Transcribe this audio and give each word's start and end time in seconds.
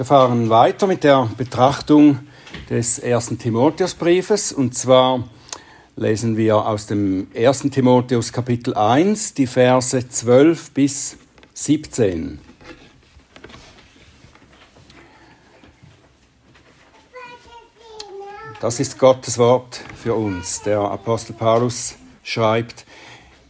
Wir 0.00 0.06
fahren 0.06 0.48
weiter 0.48 0.86
mit 0.86 1.04
der 1.04 1.28
Betrachtung 1.36 2.20
des 2.70 2.98
ersten 2.98 3.38
Timotheusbriefes 3.38 4.50
und 4.50 4.74
zwar 4.74 5.28
lesen 5.94 6.38
wir 6.38 6.56
aus 6.56 6.86
dem 6.86 7.30
ersten 7.34 7.70
Timotheus 7.70 8.32
Kapitel 8.32 8.72
1 8.72 9.34
die 9.34 9.46
Verse 9.46 10.08
12 10.08 10.70
bis 10.70 11.18
17. 11.52 12.38
Das 18.62 18.80
ist 18.80 18.98
Gottes 18.98 19.36
Wort 19.36 19.82
für 20.02 20.14
uns. 20.14 20.62
Der 20.62 20.80
Apostel 20.80 21.34
Paulus 21.34 21.96
schreibt, 22.22 22.86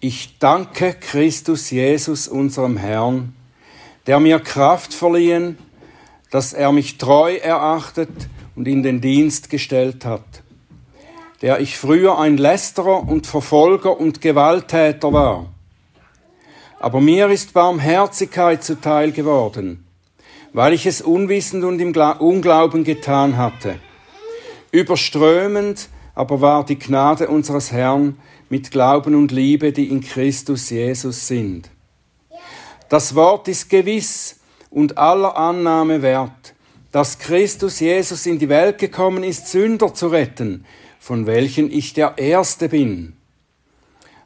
ich 0.00 0.36
danke 0.40 0.94
Christus 0.94 1.70
Jesus, 1.70 2.26
unserem 2.26 2.76
Herrn, 2.76 3.36
der 4.08 4.18
mir 4.18 4.40
Kraft 4.40 4.92
verliehen 4.92 5.56
dass 6.30 6.52
er 6.52 6.72
mich 6.72 6.98
treu 6.98 7.36
erachtet 7.36 8.10
und 8.56 8.68
in 8.68 8.82
den 8.82 9.00
Dienst 9.00 9.50
gestellt 9.50 10.04
hat, 10.04 10.42
der 11.42 11.60
ich 11.60 11.78
früher 11.78 12.18
ein 12.18 12.36
Lästerer 12.36 13.08
und 13.08 13.26
Verfolger 13.26 13.98
und 13.98 14.20
Gewalttäter 14.20 15.12
war. 15.12 15.46
Aber 16.78 17.00
mir 17.00 17.28
ist 17.28 17.52
Barmherzigkeit 17.52 18.64
zuteil 18.64 19.12
geworden, 19.12 19.84
weil 20.52 20.72
ich 20.72 20.86
es 20.86 21.02
unwissend 21.02 21.64
und 21.64 21.80
im 21.80 21.94
Unglauben 21.94 22.84
getan 22.84 23.36
hatte. 23.36 23.76
Überströmend 24.70 25.88
aber 26.14 26.40
war 26.40 26.64
die 26.64 26.78
Gnade 26.78 27.28
unseres 27.28 27.72
Herrn 27.72 28.18
mit 28.48 28.70
Glauben 28.70 29.14
und 29.14 29.32
Liebe, 29.32 29.72
die 29.72 29.88
in 29.88 30.00
Christus 30.00 30.70
Jesus 30.70 31.28
sind. 31.28 31.70
Das 32.88 33.14
Wort 33.14 33.46
ist 33.48 33.70
gewiss, 33.70 34.39
und 34.70 34.98
aller 34.98 35.36
Annahme 35.36 36.02
wert, 36.02 36.54
dass 36.92 37.18
Christus 37.18 37.80
Jesus 37.80 38.26
in 38.26 38.38
die 38.38 38.48
Welt 38.48 38.78
gekommen 38.78 39.22
ist, 39.22 39.48
Sünder 39.48 39.92
zu 39.94 40.08
retten, 40.08 40.64
von 40.98 41.26
welchen 41.26 41.70
ich 41.70 41.92
der 41.92 42.14
Erste 42.18 42.68
bin. 42.68 43.14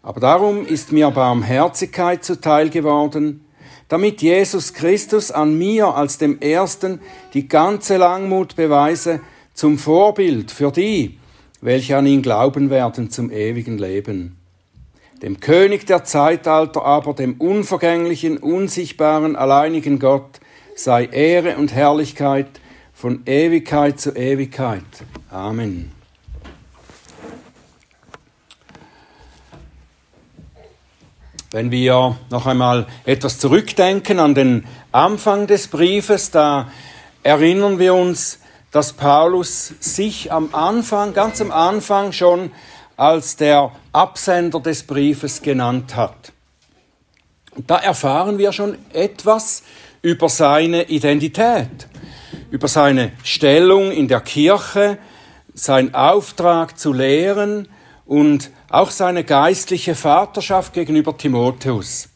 Aber 0.03 0.21
darum 0.21 0.67
ist 0.67 0.93
mir 0.93 1.11
Barmherzigkeit 1.11 2.25
zuteil 2.25 2.69
geworden, 2.69 3.45
damit 3.89 4.23
Jesus 4.23 4.75
Christus 4.75 5.31
an 5.31 5.57
mir 5.57 5.95
als 5.95 6.19
dem 6.19 6.41
Ersten 6.41 7.01
die 7.33 7.49
ganze 7.49 7.97
Langmut 7.97 8.57
beweise 8.57 9.21
zum 9.55 9.79
Vorbild 9.79 10.51
für 10.51 10.71
die, 10.71 11.19
welche 11.61 11.97
an 11.97 12.07
ihn 12.07 12.23
glauben 12.23 12.71
werden 12.71 13.11
zum 13.11 13.31
ewigen 13.31 13.79
Leben. 13.79 14.37
Dem 15.25 15.41
König 15.41 15.87
der 15.87 16.05
Zeitalter 16.05 16.85
aber, 16.85 17.15
dem 17.15 17.37
unvergänglichen, 17.41 18.37
unsichtbaren, 18.37 19.37
alleinigen 19.37 19.99
Gott, 19.99 20.39
sei 20.77 21.07
Ehre 21.07 21.57
und 21.57 21.73
Herrlichkeit 21.73 22.61
von 22.93 23.23
Ewigkeit 23.25 23.99
zu 23.99 24.11
Ewigkeit. 24.11 24.85
Amen. 25.31 25.91
Wenn 31.53 31.71
wir 31.71 32.19
noch 32.29 32.45
einmal 32.45 32.87
etwas 33.07 33.39
zurückdenken 33.39 34.19
an 34.19 34.35
den 34.35 34.67
Anfang 34.93 35.47
des 35.47 35.69
Briefes, 35.69 36.33
da 36.33 36.69
erinnern 37.23 37.79
wir 37.79 37.95
uns, 37.95 38.41
dass 38.73 38.93
Paulus 38.93 39.73
sich 39.81 40.31
am 40.31 40.55
Anfang, 40.55 41.15
ganz 41.15 41.41
am 41.41 41.51
Anfang 41.51 42.13
schon 42.13 42.51
als 42.97 43.37
der 43.37 43.73
Absender 43.93 44.61
des 44.61 44.85
Briefes 44.85 45.43
genannt 45.43 45.97
hat. 45.97 46.33
Da 47.67 47.77
erfahren 47.77 48.39
wir 48.39 48.53
schon 48.53 48.77
etwas 48.93 49.63
über 50.03 50.29
seine 50.29 50.85
Identität, 50.85 51.89
über 52.51 52.69
seine 52.69 53.13
Stellung 53.23 53.91
in 53.91 54.09
der 54.09 54.21
Kirche, 54.21 54.99
sein 55.55 55.95
Auftrag 55.95 56.79
zu 56.79 56.93
lehren 56.93 57.69
und 58.07 58.51
auch 58.69 58.91
seine 58.91 59.25
geistliche 59.25 59.95
Vaterschaft 59.95 60.73
gegenüber 60.73 61.17
Timotheus. 61.17 62.09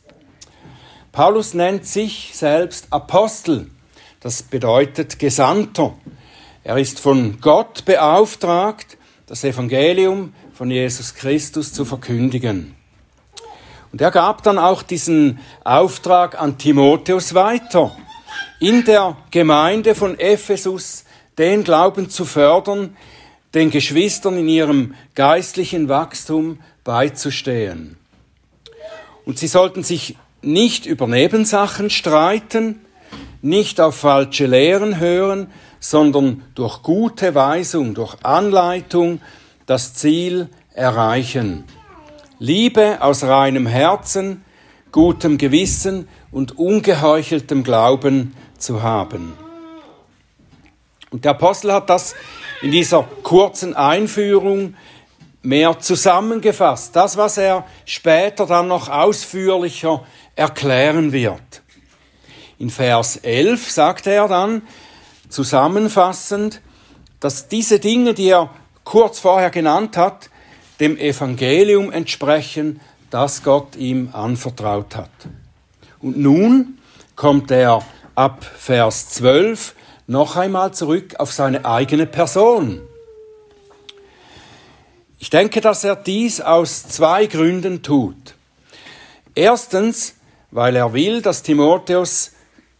Paulus 1.12 1.54
nennt 1.54 1.86
sich 1.86 2.32
selbst 2.34 2.88
Apostel, 2.90 3.70
das 4.20 4.42
bedeutet 4.42 5.18
Gesandter. 5.18 5.94
Er 6.64 6.76
ist 6.76 7.00
von 7.00 7.40
Gott 7.40 7.84
beauftragt, 7.84 8.98
das 9.26 9.44
Evangelium 9.44 10.34
von 10.58 10.72
Jesus 10.72 11.14
Christus 11.14 11.72
zu 11.72 11.84
verkündigen. 11.84 12.74
Und 13.92 14.00
er 14.00 14.10
gab 14.10 14.42
dann 14.42 14.58
auch 14.58 14.82
diesen 14.82 15.38
Auftrag 15.62 16.36
an 16.42 16.58
Timotheus 16.58 17.32
weiter, 17.32 17.96
in 18.58 18.84
der 18.84 19.16
Gemeinde 19.30 19.94
von 19.94 20.18
Ephesus 20.18 21.04
den 21.38 21.62
Glauben 21.62 22.10
zu 22.10 22.24
fördern, 22.24 22.96
den 23.54 23.70
Geschwistern 23.70 24.36
in 24.36 24.48
ihrem 24.48 24.94
geistlichen 25.14 25.88
Wachstum 25.88 26.58
beizustehen. 26.82 27.96
Und 29.24 29.38
sie 29.38 29.46
sollten 29.46 29.84
sich 29.84 30.16
nicht 30.42 30.86
über 30.86 31.06
Nebensachen 31.06 31.88
streiten, 31.88 32.80
nicht 33.42 33.80
auf 33.80 33.94
falsche 33.94 34.46
Lehren 34.46 34.98
hören, 34.98 35.52
sondern 35.78 36.42
durch 36.56 36.82
gute 36.82 37.36
Weisung, 37.36 37.94
durch 37.94 38.16
Anleitung 38.24 39.20
das 39.68 39.92
Ziel 39.92 40.48
erreichen. 40.72 41.64
Liebe 42.38 43.02
aus 43.02 43.22
reinem 43.22 43.66
Herzen, 43.66 44.42
gutem 44.92 45.36
Gewissen 45.36 46.08
und 46.32 46.58
ungeheucheltem 46.58 47.64
Glauben 47.64 48.34
zu 48.56 48.82
haben. 48.82 49.34
Und 51.10 51.26
der 51.26 51.32
Apostel 51.32 51.70
hat 51.72 51.90
das 51.90 52.14
in 52.62 52.70
dieser 52.70 53.02
kurzen 53.22 53.76
Einführung 53.76 54.74
mehr 55.42 55.78
zusammengefasst. 55.78 56.96
Das, 56.96 57.18
was 57.18 57.36
er 57.36 57.66
später 57.84 58.46
dann 58.46 58.68
noch 58.68 58.88
ausführlicher 58.88 60.02
erklären 60.34 61.12
wird. 61.12 61.62
In 62.58 62.70
Vers 62.70 63.16
11 63.16 63.70
sagt 63.70 64.06
er 64.06 64.28
dann 64.28 64.62
zusammenfassend, 65.28 66.62
dass 67.20 67.48
diese 67.48 67.78
Dinge, 67.80 68.14
die 68.14 68.28
er 68.28 68.48
kurz 68.88 69.18
vorher 69.18 69.50
genannt 69.50 69.98
hat, 69.98 70.30
dem 70.80 70.96
Evangelium 70.96 71.92
entsprechen, 71.92 72.80
das 73.10 73.42
Gott 73.42 73.76
ihm 73.76 74.08
anvertraut 74.14 74.96
hat. 74.96 75.10
Und 76.00 76.16
nun 76.16 76.78
kommt 77.14 77.50
er 77.50 77.84
ab 78.14 78.42
Vers 78.44 79.10
12 79.10 79.74
noch 80.06 80.36
einmal 80.36 80.72
zurück 80.72 81.16
auf 81.18 81.34
seine 81.34 81.66
eigene 81.66 82.06
Person. 82.06 82.80
Ich 85.18 85.28
denke, 85.28 85.60
dass 85.60 85.84
er 85.84 85.94
dies 85.94 86.40
aus 86.40 86.88
zwei 86.88 87.26
Gründen 87.26 87.82
tut. 87.82 88.36
Erstens, 89.34 90.14
weil 90.50 90.76
er 90.76 90.94
will, 90.94 91.20
dass 91.20 91.42
Timotheus 91.42 92.32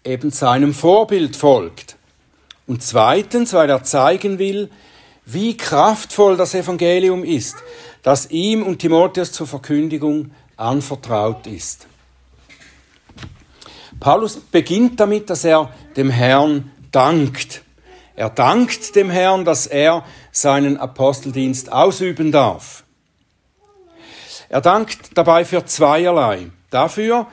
eben 0.05 0.31
seinem 0.31 0.73
Vorbild 0.73 1.37
folgt. 1.37 1.97
Und 2.67 2.83
zweitens, 2.83 3.53
weil 3.53 3.69
er 3.69 3.85
zeigen 3.85 4.39
will, 4.39 4.71
wie 5.31 5.57
kraftvoll 5.57 6.39
das 6.39 6.55
Evangelium 6.55 7.23
ist, 7.23 7.57
das 8.03 8.31
ihm 8.31 8.63
und 8.63 8.79
Timotheus 8.79 9.31
zur 9.31 9.47
Verkündigung 9.47 10.31
anvertraut 10.57 11.47
ist. 11.47 11.87
Paulus 14.01 14.37
beginnt 14.37 14.99
damit, 15.01 15.29
dass 15.29 15.45
er 15.45 15.71
dem 15.97 16.09
Herrn 16.09 16.71
dankt. 16.93 17.63
Er 18.17 18.31
dankt 18.31 18.97
dem 18.97 19.11
Herrn, 19.11 19.45
dass 19.45 19.67
er 19.67 20.03
seinen 20.33 20.79
Aposteldienst 20.79 21.71
ausüben 21.73 22.33
darf. 22.33 22.85
Er 24.49 24.63
dankt 24.63 25.11
dabei 25.15 25.45
für 25.45 25.67
zweierlei. 25.67 26.51
Dafür, 26.71 27.27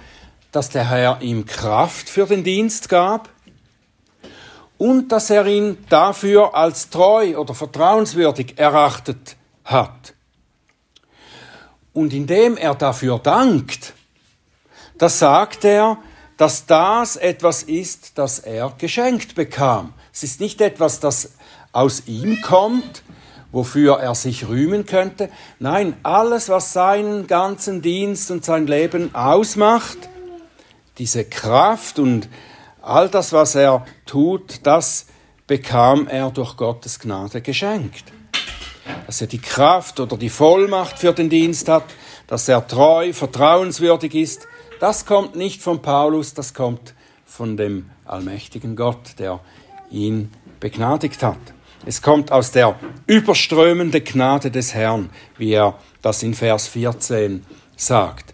dass 0.52 0.70
der 0.70 0.90
Herr 0.90 1.22
ihm 1.22 1.46
Kraft 1.46 2.10
für 2.10 2.26
den 2.26 2.44
Dienst 2.44 2.90
gab 2.90 3.30
und 4.78 5.10
dass 5.12 5.30
er 5.30 5.46
ihn 5.46 5.78
dafür 5.90 6.56
als 6.56 6.90
treu 6.90 7.38
oder 7.38 7.54
vertrauenswürdig 7.54 8.58
erachtet 8.58 9.36
hat. 9.64 10.14
Und 11.94 12.14
indem 12.14 12.58
er 12.58 12.76
dafür 12.76 13.20
dankt, 13.20 13.94
da 14.98 15.10
sagt 15.10 15.64
er, 15.64 15.98
dass 16.38 16.66
das 16.66 17.16
etwas 17.16 17.64
ist, 17.64 18.18
das 18.18 18.40
er 18.40 18.74
geschenkt 18.78 19.36
bekam. 19.36 19.94
Es 20.14 20.24
ist 20.24 20.42
nicht 20.42 20.60
etwas, 20.60 21.00
das 21.00 21.34
aus 21.72 22.04
ihm 22.08 22.42
kommt, 22.42 23.04
wofür 23.52 24.00
er 24.00 24.16
sich 24.16 24.48
rühmen 24.48 24.86
könnte. 24.86 25.30
Nein, 25.60 25.96
alles, 26.04 26.50
was 26.50 26.74
seinen 26.74 27.28
ganzen 27.28 27.82
Dienst 27.82 28.32
und 28.32 28.44
sein 28.44 28.68
Leben 28.68 29.16
ausmacht, 29.16 29.98
diese 30.98 31.24
Kraft 31.24 32.00
und 32.00 32.28
all 32.86 33.10
das, 33.10 33.34
was 33.34 33.56
er 33.56 33.86
tut, 34.06 34.62
das 34.64 35.08
bekam 35.48 36.08
er 36.08 36.32
durch 36.32 36.58
Gottes 36.58 37.00
Gnade 37.00 37.42
geschenkt 37.42 38.14
dass 39.06 39.22
er 39.22 39.28
die 39.28 39.40
Kraft 39.40 40.00
oder 40.00 40.18
die 40.18 40.30
Vollmacht 40.30 41.00
für 41.00 41.14
den 41.14 41.30
Dienst 41.30 41.68
hat, 41.68 41.86
dass 42.28 42.48
er 42.48 42.66
treu, 42.68 43.14
vertrauenswürdig 43.14 44.16
ist, 44.16 44.48
das 44.80 45.06
kommt 45.06 45.36
nicht 45.36 45.62
von 45.62 45.82
Paulus, 45.82 46.34
das 46.34 46.54
kommt 46.54 46.94
von 47.26 47.58
dem 47.58 47.90
allmächtigen 48.06 48.76
Gott, 48.76 49.16
der 49.20 49.40
ihn 49.90 50.32
begnadigt 50.60 51.24
hat. 51.24 51.38
Es 51.86 52.02
kommt 52.02 52.32
aus 52.32 52.52
der 52.52 52.80
überströmenden 53.06 54.04
Gnade 54.04 54.50
des 54.50 54.74
Herrn, 54.74 55.10
wie 55.38 55.52
er 55.52 55.78
das 56.02 56.24
in 56.24 56.34
Vers 56.34 56.68
14 56.68 57.46
sagt. 57.76 58.34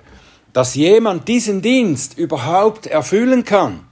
Dass 0.53 0.75
jemand 0.75 1.27
diesen 1.27 1.62
Dienst 1.62 2.18
überhaupt 2.18 2.88
erfüllen 2.88 3.44
kann, 3.44 3.86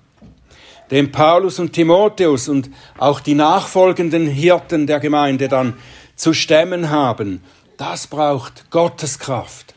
dem 0.91 1.12
Paulus 1.12 1.59
und 1.59 1.74
Timotheus 1.74 2.50
und 2.50 2.69
auch 2.97 3.19
die 3.19 3.36
nachfolgenden 3.36 4.27
Hirten 4.27 4.88
der 4.88 5.00
Gemeinde 5.00 5.47
dann 5.47 5.75
zu 6.15 6.33
stemmen 6.33 6.89
haben, 6.89 7.44
das 7.77 8.07
braucht 8.07 8.69
Gottes 8.71 9.19
Kraft. 9.19 9.74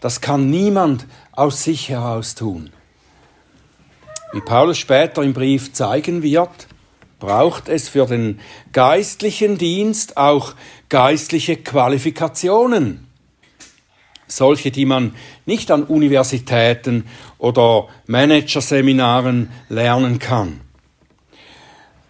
Das 0.00 0.20
kann 0.20 0.50
niemand 0.50 1.06
aus 1.32 1.64
sich 1.64 1.88
heraus 1.88 2.34
tun. 2.34 2.70
Wie 4.32 4.40
Paulus 4.40 4.78
später 4.78 5.22
im 5.22 5.32
Brief 5.32 5.72
zeigen 5.72 6.22
wird, 6.22 6.68
braucht 7.18 7.68
es 7.68 7.88
für 7.88 8.06
den 8.06 8.40
geistlichen 8.72 9.58
Dienst 9.58 10.16
auch 10.16 10.54
geistliche 10.88 11.56
Qualifikationen. 11.56 13.03
Solche, 14.26 14.70
die 14.70 14.86
man 14.86 15.14
nicht 15.46 15.70
an 15.70 15.84
Universitäten 15.84 17.06
oder 17.38 17.88
Managerseminaren 18.06 19.50
lernen 19.68 20.18
kann. 20.18 20.60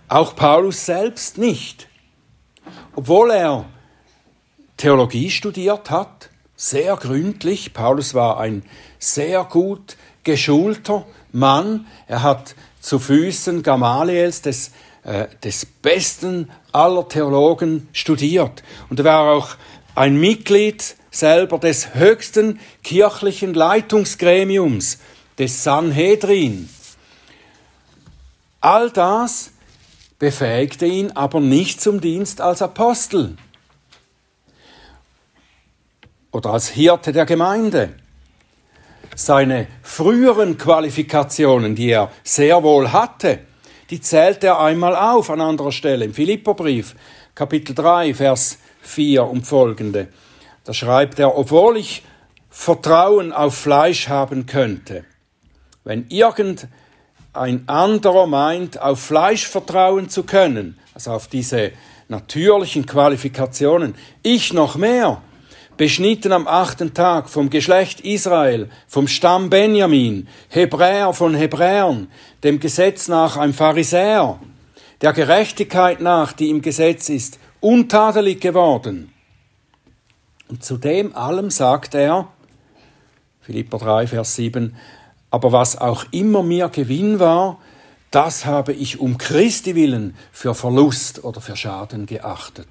Auch 0.08 0.36
Paulus 0.36 0.86
selbst 0.86 1.38
nicht. 1.38 1.88
Obwohl 2.94 3.30
er 3.30 3.64
Theologie 4.76 5.30
studiert 5.30 5.90
hat, 5.90 6.30
sehr 6.56 6.96
gründlich. 6.96 7.72
Paulus 7.72 8.14
war 8.14 8.38
ein 8.38 8.62
sehr 8.98 9.44
gut 9.44 9.96
geschulter 10.22 11.04
Mann. 11.32 11.86
Er 12.06 12.22
hat 12.22 12.54
zu 12.80 12.98
Füßen 12.98 13.62
Gamaliels, 13.62 14.42
des 14.42 14.72
äh, 15.04 15.28
des 15.42 15.66
besten 15.66 16.50
aller 16.72 17.06
Theologen 17.06 17.88
studiert. 17.92 18.62
Und 18.88 19.00
er 19.00 19.04
war 19.04 19.34
auch 19.34 19.50
ein 19.94 20.18
Mitglied 20.18 20.96
selber 21.14 21.58
des 21.58 21.94
höchsten 21.94 22.58
kirchlichen 22.82 23.54
Leitungsgremiums, 23.54 24.98
des 25.38 25.62
Sanhedrin. 25.62 26.68
All 28.60 28.90
das 28.90 29.50
befähigte 30.18 30.86
ihn 30.86 31.12
aber 31.12 31.40
nicht 31.40 31.80
zum 31.80 32.00
Dienst 32.00 32.40
als 32.40 32.62
Apostel 32.62 33.36
oder 36.32 36.50
als 36.50 36.68
Hirte 36.68 37.12
der 37.12 37.26
Gemeinde. 37.26 37.94
Seine 39.14 39.68
früheren 39.82 40.58
Qualifikationen, 40.58 41.76
die 41.76 41.90
er 41.90 42.10
sehr 42.24 42.62
wohl 42.62 42.90
hatte, 42.90 43.40
die 43.90 44.00
zählt 44.00 44.42
er 44.42 44.60
einmal 44.60 44.96
auf 44.96 45.30
an 45.30 45.40
anderer 45.40 45.70
Stelle. 45.70 46.06
Im 46.06 46.14
Philipperbrief, 46.14 46.96
Kapitel 47.34 47.74
3, 47.74 48.14
Vers 48.14 48.58
4 48.82 49.24
und 49.24 49.46
folgende. 49.46 50.08
Da 50.64 50.72
schreibt 50.72 51.18
er, 51.18 51.36
obwohl 51.36 51.76
ich 51.76 52.02
Vertrauen 52.50 53.32
auf 53.32 53.54
Fleisch 53.54 54.08
haben 54.08 54.46
könnte, 54.46 55.04
wenn 55.84 56.06
irgendein 56.08 57.68
anderer 57.68 58.26
meint, 58.26 58.80
auf 58.80 59.00
Fleisch 59.00 59.46
vertrauen 59.46 60.08
zu 60.08 60.22
können, 60.22 60.78
also 60.94 61.12
auf 61.12 61.28
diese 61.28 61.72
natürlichen 62.08 62.86
Qualifikationen, 62.86 63.94
ich 64.22 64.52
noch 64.52 64.76
mehr, 64.76 65.20
beschnitten 65.76 66.32
am 66.32 66.46
achten 66.46 66.94
Tag 66.94 67.28
vom 67.28 67.50
Geschlecht 67.50 68.00
Israel, 68.00 68.70
vom 68.86 69.08
Stamm 69.08 69.50
Benjamin, 69.50 70.28
Hebräer 70.48 71.12
von 71.12 71.34
Hebräern, 71.34 72.08
dem 72.42 72.60
Gesetz 72.60 73.08
nach 73.08 73.36
ein 73.36 73.52
Pharisäer, 73.52 74.38
der 75.00 75.12
Gerechtigkeit 75.12 76.00
nach, 76.00 76.32
die 76.32 76.50
im 76.50 76.62
Gesetz 76.62 77.08
ist, 77.08 77.38
untadelig 77.60 78.40
geworden. 78.40 79.13
Und 80.54 80.62
zu 80.62 80.76
dem 80.76 81.16
allem 81.16 81.50
sagt 81.50 81.96
er, 81.96 82.28
Philipper 83.40 83.78
3, 83.78 84.06
Vers 84.06 84.36
7, 84.36 84.76
aber 85.32 85.50
was 85.50 85.76
auch 85.76 86.04
immer 86.12 86.44
mir 86.44 86.68
Gewinn 86.68 87.18
war, 87.18 87.58
das 88.12 88.46
habe 88.46 88.72
ich 88.72 89.00
um 89.00 89.18
Christi 89.18 89.74
willen 89.74 90.14
für 90.30 90.54
Verlust 90.54 91.24
oder 91.24 91.40
für 91.40 91.56
Schaden 91.56 92.06
geachtet. 92.06 92.68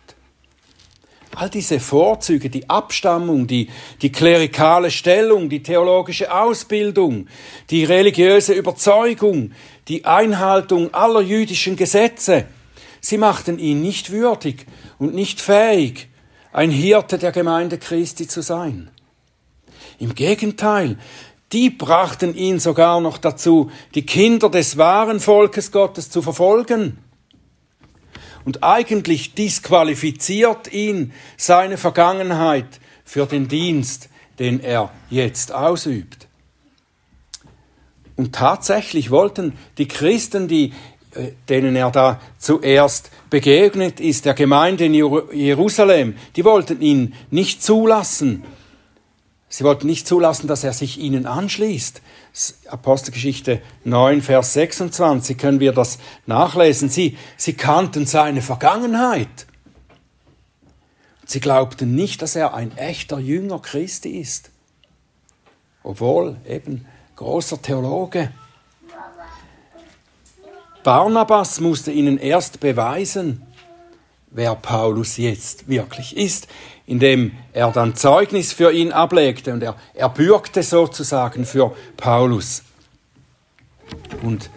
All 1.36 1.50
diese 1.50 1.82
Vorzüge, 1.82 2.50
die 2.50 2.70
Abstammung, 2.70 3.48
die, 3.48 3.70
die 4.02 4.14
klerikale 4.14 4.90
Stellung, 4.90 5.50
die 5.50 5.62
theologische 5.62 6.34
Ausbildung, 6.34 7.28
die 7.70 7.84
religiöse 7.84 8.54
Überzeugung, 8.54 9.52
die 9.90 10.06
Einhaltung 10.06 10.94
aller 10.94 11.20
jüdischen 11.20 11.76
Gesetze, 11.76 12.46
sie 13.02 13.18
machten 13.18 13.60
ihn 13.60 13.82
nicht 13.82 14.10
würdig 14.10 14.68
und 15.00 15.14
nicht 15.14 15.42
fähig, 15.42 16.08
ein 16.54 16.72
Hirte 16.72 17.18
der 17.18 17.32
Gemeinde 17.32 17.78
Christi 17.78 18.28
zu 18.28 18.42
sein. 18.42 18.90
Im 20.00 20.16
Gegenteil, 20.16 20.98
die 21.52 21.70
brachten 21.70 22.36
ihn 22.36 22.60
sogar 22.60 23.02
noch 23.02 23.18
dazu, 23.18 23.70
die 23.96 24.06
Kinder 24.06 24.50
des 24.50 24.78
wahren 24.78 25.20
Volkes 25.20 25.72
Gottes 25.72 26.10
zu 26.10 26.22
verfolgen 26.22 26.98
und 28.46 28.64
eigentlich 28.64 29.34
disqualifiziert 29.34 30.72
ihn 30.72 31.14
seine 31.38 31.78
Vergangenheit 31.78 32.80
für 33.04 33.26
den 33.26 33.48
Dienst, 33.48 34.10
den 34.40 34.60
er 34.60 34.92
jetzt 35.10 35.52
ausübt. 35.52 36.28
Und 38.16 38.36
tatsächlich 38.36 39.10
wollten 39.10 39.54
die 39.78 39.88
Christen, 39.88 40.48
die, 40.48 40.74
denen 41.50 41.76
er 41.76 41.92
da 41.92 42.20
zuerst 42.38 43.12
begegnet 43.30 44.00
ist, 44.00 44.26
der 44.26 44.34
Gemeinde 44.34 44.86
in 44.86 44.94
Jerusalem, 44.94 46.16
die 46.36 46.46
wollten 46.46 46.82
ihn 46.82 47.14
nicht 47.30 47.64
zulassen, 47.64 48.44
Sie 49.54 49.64
wollten 49.64 49.86
nicht 49.86 50.08
zulassen, 50.08 50.48
dass 50.48 50.64
er 50.64 50.74
sich 50.74 50.98
ihnen 50.98 51.28
anschließt. 51.28 52.02
Apostelgeschichte 52.70 53.62
9, 53.84 54.24
Vers 54.24 54.54
26 54.54 55.38
können 55.38 55.60
wir 55.60 55.74
das 55.74 56.00
nachlesen. 56.26 56.90
Sie, 56.90 57.20
sie 57.38 57.54
kannten 57.54 58.08
seine 58.08 58.42
Vergangenheit. 58.42 59.46
Sie 61.28 61.40
glaubten 61.40 61.94
nicht, 61.94 62.24
dass 62.24 62.36
er 62.36 62.56
ein 62.56 62.76
echter 62.80 63.20
Jünger 63.20 63.60
Christi 63.60 64.18
ist. 64.20 64.50
Obwohl 65.84 66.38
eben 66.48 66.88
großer 67.16 67.62
Theologe. 67.62 68.32
Barnabas 70.84 71.60
musste 71.60 71.92
ihnen 71.92 72.18
erst 72.18 72.60
beweisen, 72.60 73.42
wer 74.32 74.56
Paulus 74.56 75.18
jetzt 75.18 75.68
wirklich 75.68 76.18
ist 76.18 76.48
indem 76.86 77.32
er 77.54 77.72
dann 77.72 77.96
Zeugnis 77.96 78.52
für 78.52 78.72
ihn 78.72 78.92
ablegte 78.92 79.54
und 79.54 79.64
er, 79.64 79.76
er 79.94 80.10
bürgte 80.10 80.64
sozusagen 80.64 81.46
für 81.46 81.76
Paulus 81.98 82.64
und 84.22 84.50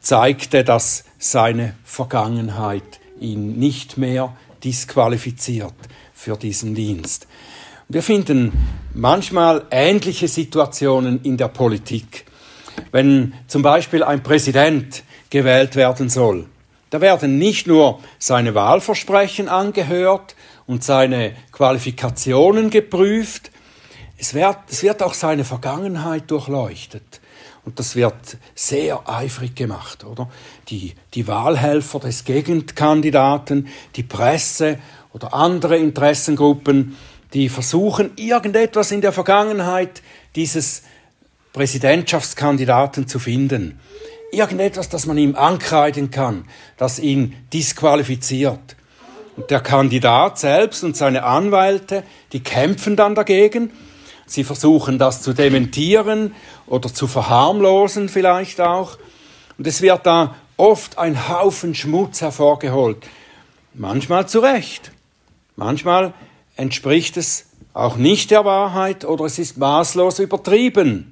zeigte, 0.00 0.64
dass 0.64 1.04
seine 1.18 1.74
Vergangenheit 1.84 3.00
ihn 3.20 3.58
nicht 3.58 3.96
mehr 3.96 4.36
disqualifiziert 4.64 5.74
für 6.12 6.36
diesen 6.36 6.74
Dienst. 6.74 7.26
Wir 7.88 8.02
finden 8.02 8.52
manchmal 8.94 9.64
ähnliche 9.70 10.28
Situationen 10.28 11.20
in 11.22 11.36
der 11.36 11.48
Politik. 11.48 12.24
Wenn 12.90 13.34
zum 13.48 13.62
Beispiel 13.62 14.02
ein 14.02 14.22
Präsident 14.22 15.04
gewählt 15.32 15.76
werden 15.76 16.10
soll, 16.10 16.46
da 16.90 17.00
werden 17.00 17.38
nicht 17.38 17.66
nur 17.66 18.00
seine 18.18 18.54
Wahlversprechen 18.54 19.48
angehört 19.48 20.36
und 20.66 20.84
seine 20.84 21.32
Qualifikationen 21.50 22.68
geprüft. 22.68 23.50
Es 24.18 24.34
wird, 24.34 24.58
es 24.68 24.82
wird 24.82 25.02
auch 25.02 25.14
seine 25.14 25.44
Vergangenheit 25.44 26.30
durchleuchtet. 26.30 27.22
Und 27.64 27.78
das 27.78 27.96
wird 27.96 28.36
sehr 28.54 29.08
eifrig 29.08 29.54
gemacht, 29.56 30.04
oder? 30.04 30.28
Die, 30.68 30.94
die 31.14 31.26
Wahlhelfer 31.26 32.00
des 32.00 32.24
Gegenkandidaten, 32.24 33.68
die 33.96 34.02
Presse 34.02 34.78
oder 35.14 35.32
andere 35.32 35.78
Interessengruppen, 35.78 36.98
die 37.32 37.48
versuchen, 37.48 38.10
irgendetwas 38.16 38.92
in 38.92 39.00
der 39.00 39.12
Vergangenheit 39.12 40.02
dieses 40.36 40.82
Präsidentschaftskandidaten 41.54 43.08
zu 43.08 43.18
finden. 43.18 43.80
Irgendetwas, 44.32 44.88
das 44.88 45.06
man 45.06 45.18
ihm 45.18 45.36
ankreiden 45.36 46.10
kann, 46.10 46.46
das 46.78 46.98
ihn 46.98 47.36
disqualifiziert. 47.52 48.76
Und 49.36 49.50
der 49.50 49.60
Kandidat 49.60 50.38
selbst 50.38 50.82
und 50.84 50.96
seine 50.96 51.24
Anwälte, 51.24 52.02
die 52.32 52.40
kämpfen 52.40 52.96
dann 52.96 53.14
dagegen. 53.14 53.70
Sie 54.26 54.42
versuchen 54.42 54.98
das 54.98 55.20
zu 55.20 55.34
dementieren 55.34 56.34
oder 56.66 56.92
zu 56.92 57.06
verharmlosen 57.06 58.08
vielleicht 58.08 58.60
auch. 58.60 58.98
Und 59.58 59.66
es 59.66 59.82
wird 59.82 60.06
da 60.06 60.34
oft 60.56 60.96
ein 60.96 61.28
Haufen 61.28 61.74
Schmutz 61.74 62.22
hervorgeholt. 62.22 63.06
Manchmal 63.74 64.28
zu 64.28 64.40
Recht. 64.40 64.92
Manchmal 65.56 66.14
entspricht 66.56 67.18
es 67.18 67.46
auch 67.74 67.96
nicht 67.96 68.30
der 68.30 68.46
Wahrheit 68.46 69.04
oder 69.04 69.26
es 69.26 69.38
ist 69.38 69.58
maßlos 69.58 70.18
übertrieben. 70.20 71.11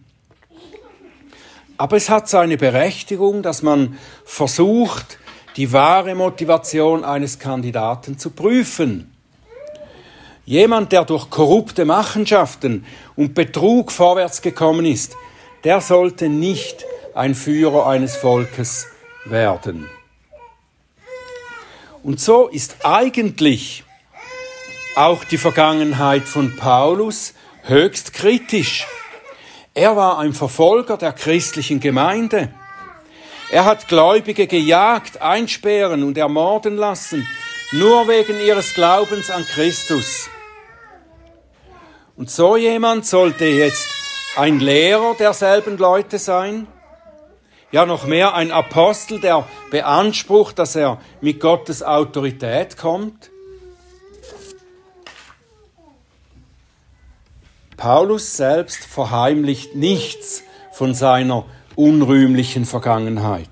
Aber 1.81 1.97
es 1.97 2.11
hat 2.11 2.29
seine 2.29 2.59
Berechtigung, 2.59 3.43
dass 3.43 3.63
man 3.63 3.99
versucht, 4.27 5.19
die 5.57 5.73
wahre 5.73 6.15
Motivation 6.15 7.05
eines 7.05 7.39
Kandidaten 7.39 8.19
zu 8.19 8.29
prüfen. 8.29 9.11
Jemand, 10.45 10.93
der 10.93 11.07
durch 11.07 11.31
korrupte 11.31 11.87
Machenschaften 11.87 12.85
und 13.17 13.33
Betrug 13.33 13.93
vorwärts 13.93 14.43
gekommen 14.43 14.85
ist, 14.85 15.17
der 15.65 15.81
sollte 15.81 16.29
nicht 16.29 16.85
ein 17.15 17.35
Führer 17.35 17.87
eines 17.87 18.15
Volkes 18.15 18.87
werden. 19.25 19.89
Und 22.03 22.21
so 22.21 22.49
ist 22.49 22.85
eigentlich 22.85 23.85
auch 24.97 25.25
die 25.25 25.39
Vergangenheit 25.39 26.25
von 26.25 26.57
Paulus 26.57 27.33
höchst 27.63 28.13
kritisch. 28.13 28.87
Er 29.75 29.97
war 29.97 30.19
ein 30.19 30.33
Verfolger 30.33 30.97
der 30.97 31.13
christlichen 31.13 31.79
Gemeinde. 31.79 32.53
Er 33.51 33.65
hat 33.65 33.89
Gläubige 33.89 34.47
gejagt, 34.47 35.23
einsperren 35.23 36.03
und 36.03 36.19
ermorden 36.19 36.77
lassen, 36.77 37.27
nur 37.73 38.09
wegen 38.09 38.41
ihres 38.41 38.75
Glaubens 38.75 39.31
an 39.31 39.45
Christus. 39.45 40.29
Und 42.17 42.31
so 42.31 42.57
jemand 42.57 43.07
sollte 43.07 43.47
jetzt 43.47 43.89
ein 44.37 44.61
Lehrer 44.61 45.15
derselben 45.15 45.79
Leute 45.79 46.19
sein, 46.19 46.67
ja 47.73 47.87
noch 47.87 48.05
mehr 48.05 48.35
ein 48.35 48.51
Apostel, 48.51 49.21
der 49.21 49.47
beansprucht, 49.71 50.59
dass 50.59 50.75
er 50.75 51.01
mit 51.21 51.41
Gottes 51.41 51.83
Autorität 51.83 52.77
kommt. 52.77 53.30
Paulus 57.81 58.37
selbst 58.37 58.85
verheimlicht 58.85 59.75
nichts 59.75 60.43
von 60.71 60.93
seiner 60.93 61.47
unrühmlichen 61.77 62.67
Vergangenheit. 62.67 63.49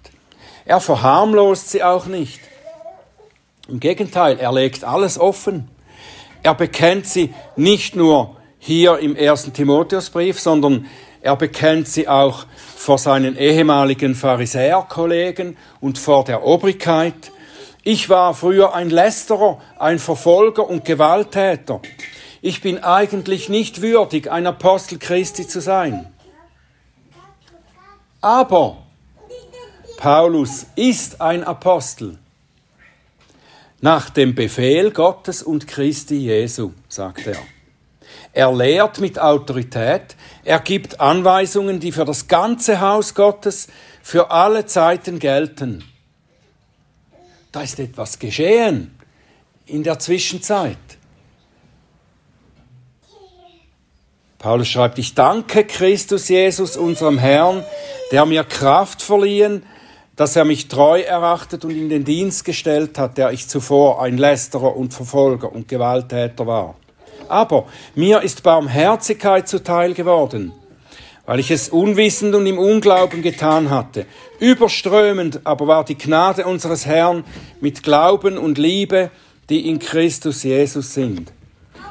Er 0.66 0.80
verharmlost 0.80 1.70
sie 1.70 1.82
auch 1.82 2.04
nicht. 2.04 2.38
Im 3.68 3.80
Gegenteil, 3.80 4.38
er 4.38 4.52
legt 4.52 4.84
alles 4.84 5.18
offen. 5.18 5.70
Er 6.42 6.54
bekennt 6.54 7.06
sie 7.06 7.32
nicht 7.56 7.96
nur 7.96 8.36
hier 8.58 8.98
im 8.98 9.16
ersten 9.16 9.54
Timotheusbrief, 9.54 10.38
sondern 10.38 10.84
er 11.22 11.36
bekennt 11.36 11.88
sie 11.88 12.06
auch 12.06 12.44
vor 12.76 12.98
seinen 12.98 13.34
ehemaligen 13.34 14.14
Pharisäerkollegen 14.14 15.56
und 15.80 15.96
vor 15.96 16.24
der 16.24 16.44
Obrigkeit. 16.44 17.32
Ich 17.82 18.10
war 18.10 18.34
früher 18.34 18.74
ein 18.74 18.90
Lästerer, 18.90 19.58
ein 19.78 19.98
Verfolger 19.98 20.68
und 20.68 20.84
Gewalttäter 20.84 21.80
ich 22.40 22.60
bin 22.60 22.78
eigentlich 22.78 23.48
nicht 23.48 23.82
würdig, 23.82 24.30
ein 24.30 24.46
Apostel 24.46 24.98
Christi 24.98 25.46
zu 25.46 25.60
sein. 25.60 26.12
Aber 28.20 28.78
Paulus 29.96 30.66
ist 30.76 31.20
ein 31.20 31.44
Apostel. 31.44 32.18
Nach 33.80 34.10
dem 34.10 34.34
Befehl 34.34 34.90
Gottes 34.90 35.42
und 35.42 35.66
Christi 35.66 36.16
Jesu, 36.16 36.72
sagt 36.88 37.26
er. 37.26 37.38
Er 38.32 38.52
lehrt 38.52 39.00
mit 39.00 39.18
Autorität, 39.18 40.16
er 40.44 40.60
gibt 40.60 41.00
Anweisungen, 41.00 41.80
die 41.80 41.92
für 41.92 42.04
das 42.04 42.28
ganze 42.28 42.80
Haus 42.80 43.14
Gottes 43.14 43.68
für 44.02 44.30
alle 44.30 44.66
Zeiten 44.66 45.18
gelten. 45.18 45.84
Da 47.52 47.62
ist 47.62 47.78
etwas 47.78 48.18
geschehen 48.18 48.96
in 49.66 49.82
der 49.82 49.98
Zwischenzeit. 49.98 50.78
Paulus 54.38 54.68
schreibt, 54.68 55.00
ich 55.00 55.14
danke 55.14 55.64
Christus 55.64 56.28
Jesus, 56.28 56.76
unserem 56.76 57.18
Herrn, 57.18 57.64
der 58.12 58.24
mir 58.24 58.44
Kraft 58.44 59.02
verliehen, 59.02 59.64
dass 60.14 60.36
er 60.36 60.44
mich 60.44 60.68
treu 60.68 61.00
erachtet 61.00 61.64
und 61.64 61.72
in 61.72 61.88
den 61.88 62.04
Dienst 62.04 62.44
gestellt 62.44 62.98
hat, 62.98 63.18
der 63.18 63.32
ich 63.32 63.48
zuvor 63.48 64.00
ein 64.00 64.16
Lästerer 64.16 64.76
und 64.76 64.94
Verfolger 64.94 65.52
und 65.52 65.66
Gewalttäter 65.66 66.46
war. 66.46 66.76
Aber 67.28 67.66
mir 67.96 68.22
ist 68.22 68.44
Barmherzigkeit 68.44 69.48
zuteil 69.48 69.92
geworden, 69.92 70.52
weil 71.26 71.40
ich 71.40 71.50
es 71.50 71.68
unwissend 71.68 72.36
und 72.36 72.46
im 72.46 72.58
Unglauben 72.58 73.22
getan 73.22 73.70
hatte. 73.70 74.06
Überströmend 74.38 75.40
aber 75.42 75.66
war 75.66 75.84
die 75.84 75.98
Gnade 75.98 76.46
unseres 76.46 76.86
Herrn 76.86 77.24
mit 77.60 77.82
Glauben 77.82 78.38
und 78.38 78.56
Liebe, 78.56 79.10
die 79.50 79.68
in 79.68 79.80
Christus 79.80 80.44
Jesus 80.44 80.94
sind. 80.94 81.32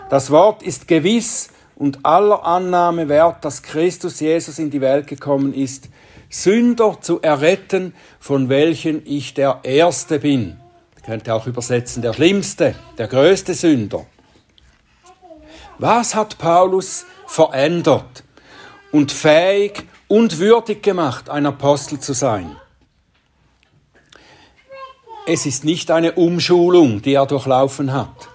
Das 0.10 0.32
Wort 0.32 0.64
ist 0.64 0.88
gewiss 0.88 1.50
und 1.78 2.06
aller 2.06 2.44
Annahme 2.44 3.08
wert, 3.08 3.46
dass 3.46 3.62
Christus 3.62 4.20
Jesus 4.20 4.58
in 4.60 4.72
die 4.72 4.82
Welt 4.82 5.08
gekommen 5.08 5.54
ist, 5.54 5.90
Sünder 6.30 6.98
zu 7.00 7.22
erretten, 7.22 7.94
von 8.20 8.50
welchen 8.50 9.06
ich 9.06 9.34
der 9.34 9.60
Erste 9.64 10.20
bin. 10.20 10.60
Ich 10.98 11.04
könnte 11.04 11.34
auch 11.34 11.48
übersetzen, 11.48 12.02
der 12.02 12.14
Schlimmste, 12.14 12.76
der 12.98 13.08
größte 13.08 13.54
Sünder. 13.54 14.06
Was 15.78 16.16
hat 16.16 16.38
Paulus 16.40 17.06
verändert 17.28 18.24
und 18.92 19.12
fähig 19.12 19.84
und 20.08 20.40
würdig 20.40 20.82
gemacht, 20.82 21.30
ein 21.30 21.46
Apostel 21.46 22.00
zu 22.00 22.14
sein? 22.14 22.56
Es 25.28 25.46
ist 25.46 25.64
nicht 25.64 25.92
eine 25.92 26.14
Umschulung, 26.14 27.02
die 27.02 27.14
er 27.14 27.26
durchlaufen 27.26 27.94
hat. 27.94 28.30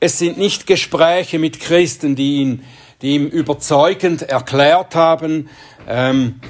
Es 0.00 0.18
sind 0.18 0.38
nicht 0.38 0.66
Gespräche 0.66 1.38
mit 1.38 1.60
Christen, 1.60 2.16
die, 2.16 2.36
ihn, 2.36 2.64
die 3.02 3.14
ihm 3.16 3.26
überzeugend 3.26 4.22
erklärt 4.22 4.94
haben, 4.94 5.50
ähm, 5.86 6.40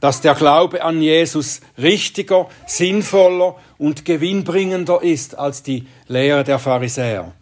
dass 0.00 0.20
der 0.20 0.34
Glaube 0.34 0.82
an 0.82 1.00
Jesus 1.00 1.60
richtiger, 1.78 2.48
sinnvoller 2.66 3.56
und 3.78 4.04
gewinnbringender 4.04 5.02
ist 5.02 5.38
als 5.38 5.62
die 5.62 5.86
Lehre 6.08 6.42
der 6.42 6.58
Pharisäer. 6.58 7.32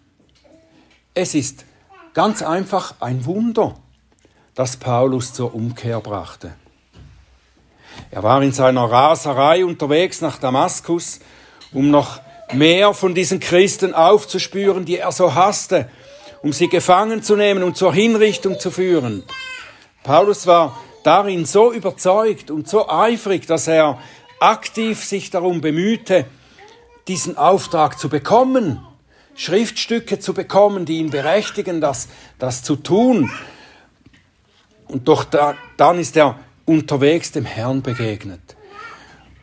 Es 1.14 1.34
ist 1.34 1.64
ganz 2.12 2.42
einfach 2.42 2.96
ein 3.00 3.24
Wunder, 3.24 3.74
das 4.54 4.76
Paulus 4.76 5.32
zur 5.32 5.54
Umkehr 5.54 6.00
brachte. 6.00 6.54
Er 8.10 8.22
war 8.22 8.42
in 8.42 8.52
seiner 8.52 8.84
Raserei 8.84 9.64
unterwegs 9.64 10.20
nach 10.20 10.38
Damaskus, 10.38 11.20
um 11.72 11.90
noch 11.90 12.20
mehr 12.54 12.94
von 12.94 13.14
diesen 13.14 13.40
Christen 13.40 13.94
aufzuspüren, 13.94 14.84
die 14.84 14.98
er 14.98 15.12
so 15.12 15.34
hasste, 15.34 15.88
um 16.42 16.52
sie 16.52 16.68
gefangen 16.68 17.22
zu 17.22 17.36
nehmen 17.36 17.62
und 17.62 17.76
zur 17.76 17.94
Hinrichtung 17.94 18.58
zu 18.60 18.70
führen. 18.70 19.24
Paulus 20.02 20.46
war 20.46 20.78
darin 21.02 21.44
so 21.46 21.72
überzeugt 21.72 22.50
und 22.50 22.68
so 22.68 22.88
eifrig, 22.88 23.46
dass 23.46 23.68
er 23.68 23.98
aktiv 24.40 25.02
sich 25.04 25.30
darum 25.30 25.60
bemühte, 25.60 26.26
diesen 27.08 27.36
Auftrag 27.36 27.98
zu 27.98 28.08
bekommen, 28.08 28.84
Schriftstücke 29.36 30.18
zu 30.18 30.34
bekommen, 30.34 30.84
die 30.84 30.98
ihn 30.98 31.10
berechtigen, 31.10 31.80
das, 31.80 32.08
das 32.38 32.62
zu 32.62 32.76
tun. 32.76 33.30
Und 34.86 35.08
doch 35.08 35.24
da, 35.24 35.54
dann 35.76 35.98
ist 35.98 36.16
er 36.16 36.38
unterwegs 36.66 37.32
dem 37.32 37.44
Herrn 37.44 37.82
begegnet 37.82 38.53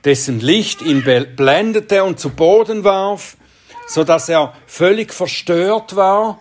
dessen 0.06 0.40
Licht 0.40 0.82
ihn 0.82 1.04
blendete 1.04 2.04
und 2.04 2.20
zu 2.20 2.30
Boden 2.30 2.84
warf, 2.84 3.38
so 3.88 4.04
dass 4.04 4.30
er 4.30 4.54
völlig 4.66 5.14
verstört 5.14 5.96
war 5.96 6.40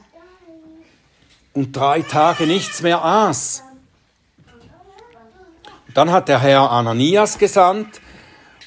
und 1.53 1.77
drei 1.77 2.03
Tage 2.03 2.47
nichts 2.47 2.83
mehr 2.83 3.05
aß. 3.05 3.65
Dann 5.95 6.13
hat 6.13 6.29
der 6.29 6.41
Herr 6.41 6.71
Ananias 6.71 7.39
gesandt 7.39 8.01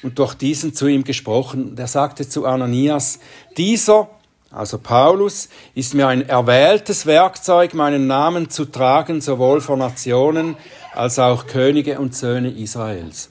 und 0.02 0.18
durch 0.18 0.34
diesen 0.34 0.74
zu 0.74 0.86
ihm 0.86 1.04
gesprochen. 1.04 1.74
Der 1.76 1.86
sagte 1.86 2.28
zu 2.28 2.44
Ananias, 2.44 3.18
dieser, 3.56 4.10
also 4.50 4.78
Paulus, 4.78 5.48
ist 5.74 5.94
mir 5.94 6.08
ein 6.08 6.28
erwähltes 6.28 7.06
Werkzeug, 7.06 7.72
meinen 7.72 8.06
Namen 8.06 8.50
zu 8.50 8.66
tragen, 8.66 9.22
sowohl 9.22 9.62
vor 9.62 9.78
Nationen 9.78 10.56
als 10.92 11.18
auch 11.18 11.46
Könige 11.46 11.98
und 11.98 12.14
Söhne 12.14 12.50
Israels. 12.50 13.30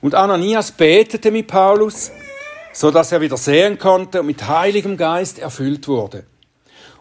Und 0.00 0.14
Ananias 0.14 0.72
betete 0.72 1.30
mit 1.30 1.46
Paulus, 1.46 2.10
so 2.72 2.90
dass 2.90 3.12
er 3.12 3.20
wieder 3.20 3.36
sehen 3.36 3.78
konnte 3.78 4.20
und 4.20 4.26
mit 4.26 4.46
Heiligem 4.48 4.96
Geist 4.96 5.38
erfüllt 5.38 5.88
wurde. 5.88 6.24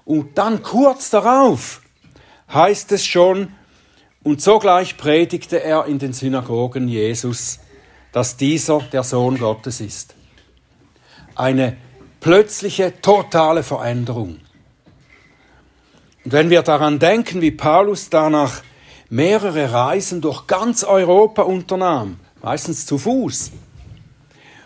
Und 0.05 0.37
dann 0.37 0.63
kurz 0.63 1.09
darauf 1.09 1.81
heißt 2.51 2.91
es 2.91 3.05
schon, 3.05 3.53
und 4.21 4.41
sogleich 4.41 4.97
predigte 4.97 5.63
er 5.63 5.85
in 5.85 5.97
den 5.97 6.11
Synagogen 6.11 6.89
Jesus, 6.89 7.59
dass 8.11 8.35
dieser 8.35 8.79
der 8.79 9.03
Sohn 9.03 9.37
Gottes 9.37 9.79
ist. 9.79 10.13
Eine 11.35 11.77
plötzliche, 12.19 13.01
totale 13.01 13.63
Veränderung. 13.63 14.39
Und 16.25 16.33
wenn 16.33 16.49
wir 16.49 16.63
daran 16.63 16.99
denken, 16.99 17.41
wie 17.41 17.51
Paulus 17.51 18.09
danach 18.09 18.61
mehrere 19.09 19.71
Reisen 19.71 20.21
durch 20.21 20.47
ganz 20.47 20.83
Europa 20.83 21.43
unternahm, 21.43 22.19
meistens 22.41 22.85
zu 22.85 22.97
Fuß, 22.97 23.51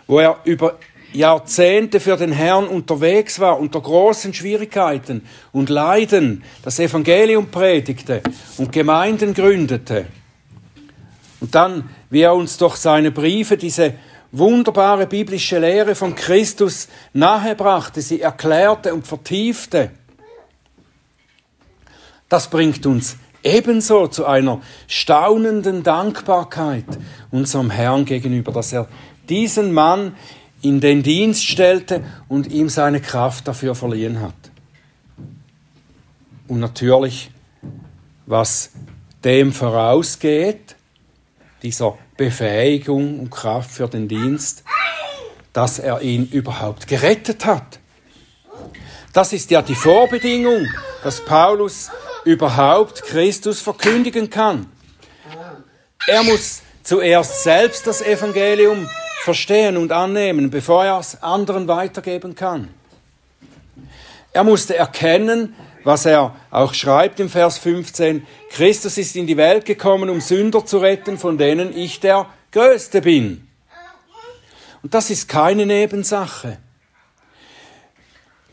wo 0.06 0.20
er 0.20 0.38
über 0.44 0.78
Jahrzehnte 1.12 2.00
für 2.00 2.16
den 2.16 2.32
Herrn 2.32 2.66
unterwegs 2.66 3.38
war, 3.38 3.60
unter 3.60 3.80
großen 3.80 4.34
Schwierigkeiten 4.34 5.22
und 5.52 5.70
Leiden, 5.70 6.42
das 6.62 6.78
Evangelium 6.80 7.50
predigte 7.50 8.20
und 8.58 8.72
Gemeinden 8.72 9.32
gründete. 9.32 10.06
Und 11.40 11.54
dann, 11.54 11.88
wie 12.10 12.22
er 12.22 12.34
uns 12.34 12.56
durch 12.56 12.76
seine 12.76 13.12
Briefe 13.12 13.56
diese 13.56 13.94
wunderbare 14.32 15.06
biblische 15.06 15.60
Lehre 15.60 15.94
von 15.94 16.16
Christus 16.16 16.88
nahebrachte, 17.12 18.02
sie 18.02 18.20
erklärte 18.20 18.92
und 18.92 19.06
vertiefte. 19.06 19.90
Das 22.28 22.50
bringt 22.50 22.84
uns 22.86 23.16
ebenso 23.44 24.08
zu 24.08 24.24
einer 24.24 24.60
staunenden 24.88 25.82
Dankbarkeit 25.82 26.86
unserem 27.30 27.70
Herrn 27.70 28.04
gegenüber, 28.04 28.50
dass 28.50 28.72
er 28.72 28.88
diesen 29.28 29.72
Mann 29.72 30.16
in 30.62 30.80
den 30.80 31.02
Dienst 31.02 31.44
stellte 31.44 32.02
und 32.28 32.50
ihm 32.50 32.68
seine 32.68 33.00
Kraft 33.00 33.46
dafür 33.46 33.74
verliehen 33.74 34.20
hat. 34.20 34.34
Und 36.48 36.60
natürlich, 36.60 37.30
was 38.26 38.70
dem 39.22 39.52
vorausgeht, 39.52 40.76
dieser 41.62 41.96
Befähigung 42.16 43.20
und 43.20 43.30
Kraft 43.30 43.70
für 43.70 43.88
den 43.88 44.08
Dienst, 44.08 44.64
dass 45.52 45.78
er 45.78 46.02
ihn 46.02 46.28
überhaupt 46.30 46.86
gerettet 46.86 47.46
hat. 47.46 47.78
Das 49.12 49.32
ist 49.32 49.50
ja 49.50 49.62
die 49.62 49.74
Vorbedingung, 49.74 50.66
dass 51.02 51.24
Paulus 51.24 51.90
überhaupt 52.24 53.02
Christus 53.02 53.60
verkündigen 53.60 54.30
kann. 54.30 54.66
Er 56.06 56.22
muss 56.22 56.62
zuerst 56.82 57.42
selbst 57.42 57.86
das 57.86 58.02
Evangelium 58.02 58.88
verstehen 59.22 59.76
und 59.76 59.90
annehmen, 59.90 60.50
bevor 60.50 60.84
er 60.84 60.98
es 60.98 61.22
anderen 61.22 61.66
weitergeben 61.66 62.34
kann. 62.34 62.68
Er 64.32 64.44
musste 64.44 64.76
erkennen, 64.76 65.54
was 65.84 66.06
er 66.06 66.34
auch 66.50 66.74
schreibt 66.74 67.20
im 67.20 67.28
Vers 67.28 67.58
15, 67.58 68.26
Christus 68.50 68.98
ist 68.98 69.16
in 69.16 69.26
die 69.26 69.36
Welt 69.36 69.64
gekommen, 69.64 70.10
um 70.10 70.20
Sünder 70.20 70.64
zu 70.66 70.78
retten, 70.78 71.18
von 71.18 71.38
denen 71.38 71.76
ich 71.76 72.00
der 72.00 72.26
Größte 72.50 73.00
bin. 73.00 73.46
Und 74.82 74.92
das 74.92 75.10
ist 75.10 75.28
keine 75.28 75.66
Nebensache. 75.66 76.58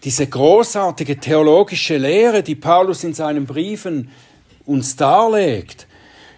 Diese 0.04 0.28
großartige 0.28 1.20
theologische 1.20 1.98
Lehre, 1.98 2.44
die 2.44 2.56
Paulus 2.56 3.04
in 3.04 3.14
seinen 3.14 3.46
Briefen 3.46 4.10
uns 4.66 4.96
darlegt, 4.96 5.88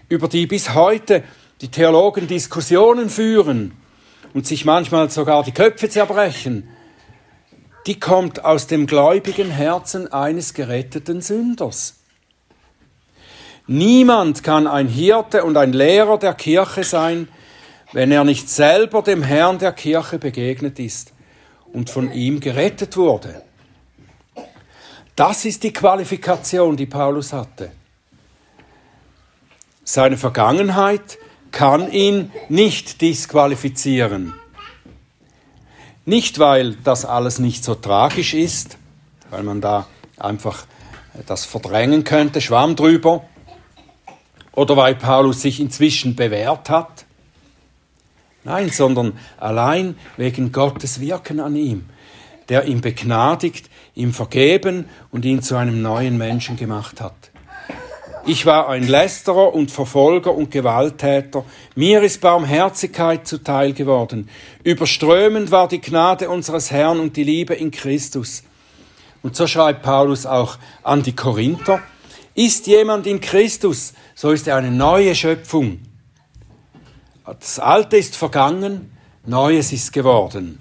über 0.09 0.27
die 0.27 0.47
bis 0.47 0.73
heute 0.73 1.23
die 1.61 1.69
Theologen 1.69 2.27
Diskussionen 2.27 3.09
führen, 3.09 3.73
und 4.33 4.47
sich 4.47 4.65
manchmal 4.65 5.09
sogar 5.09 5.43
die 5.43 5.51
Köpfe 5.51 5.89
zerbrechen, 5.89 6.67
die 7.85 7.99
kommt 7.99 8.43
aus 8.43 8.67
dem 8.67 8.87
gläubigen 8.87 9.49
Herzen 9.49 10.11
eines 10.11 10.53
geretteten 10.53 11.21
Sünders. 11.21 11.99
Niemand 13.67 14.43
kann 14.43 14.67
ein 14.67 14.87
Hirte 14.87 15.43
und 15.43 15.55
ein 15.55 15.73
Lehrer 15.73 16.17
der 16.17 16.33
Kirche 16.33 16.83
sein, 16.83 17.27
wenn 17.91 18.11
er 18.11 18.23
nicht 18.23 18.49
selber 18.49 19.01
dem 19.01 19.21
Herrn 19.21 19.59
der 19.59 19.71
Kirche 19.71 20.17
begegnet 20.17 20.79
ist 20.79 21.13
und 21.71 21.89
von 21.89 22.11
ihm 22.11 22.39
gerettet 22.39 22.97
wurde. 22.97 23.43
Das 25.15 25.45
ist 25.45 25.63
die 25.63 25.73
Qualifikation, 25.73 26.75
die 26.75 26.87
Paulus 26.87 27.33
hatte. 27.33 27.71
Seine 29.83 30.17
Vergangenheit 30.17 31.17
kann 31.51 31.91
ihn 31.91 32.31
nicht 32.49 33.01
disqualifizieren. 33.01 34.33
Nicht, 36.05 36.39
weil 36.39 36.75
das 36.75 37.05
alles 37.05 37.39
nicht 37.39 37.63
so 37.63 37.75
tragisch 37.75 38.33
ist, 38.33 38.77
weil 39.29 39.43
man 39.43 39.61
da 39.61 39.87
einfach 40.17 40.65
das 41.27 41.45
verdrängen 41.45 42.03
könnte, 42.03 42.41
Schwamm 42.41 42.75
drüber, 42.75 43.23
oder 44.51 44.77
weil 44.77 44.95
Paulus 44.95 45.41
sich 45.41 45.59
inzwischen 45.59 46.15
bewährt 46.15 46.69
hat. 46.69 47.05
Nein, 48.43 48.69
sondern 48.69 49.17
allein 49.37 49.95
wegen 50.17 50.51
Gottes 50.51 50.99
Wirken 50.99 51.39
an 51.39 51.55
ihm, 51.55 51.85
der 52.49 52.65
ihn 52.65 52.81
begnadigt, 52.81 53.69
ihm 53.95 54.13
vergeben 54.13 54.85
und 55.11 55.25
ihn 55.25 55.41
zu 55.41 55.55
einem 55.55 55.81
neuen 55.81 56.17
Menschen 56.17 56.57
gemacht 56.57 57.01
hat. 57.01 57.31
Ich 58.25 58.45
war 58.45 58.69
ein 58.69 58.87
Lästerer 58.87 59.53
und 59.53 59.69
Verfolger 59.69 60.33
und 60.33 60.49
Gewalttäter. 60.49 61.43
Mir 61.75 62.01
ist 62.03 62.21
Barmherzigkeit 62.21 63.27
zuteil 63.27 63.73
geworden. 63.73 64.29
Überströmend 64.63 65.51
war 65.51 65.67
die 65.67 65.81
Gnade 65.81 66.29
unseres 66.29 66.71
Herrn 66.71 67.01
und 67.01 67.17
die 67.17 67.25
Liebe 67.25 67.53
in 67.53 67.69
Christus. 67.69 68.43
Und 69.23 69.35
so 69.35 69.45
schreibt 69.45 69.81
Paulus 69.81 70.25
auch 70.25 70.57
an 70.83 71.03
die 71.03 71.15
Korinther. 71.15 71.81
Ist 72.33 72.65
jemand 72.67 73.07
in 73.07 73.19
Christus, 73.19 73.93
so 74.15 74.31
ist 74.31 74.47
er 74.47 74.55
eine 74.55 74.71
neue 74.71 75.15
Schöpfung. 75.15 75.79
Das 77.25 77.59
Alte 77.59 77.97
ist 77.97 78.15
vergangen, 78.15 78.91
Neues 79.25 79.71
ist 79.71 79.91
geworden. 79.91 80.59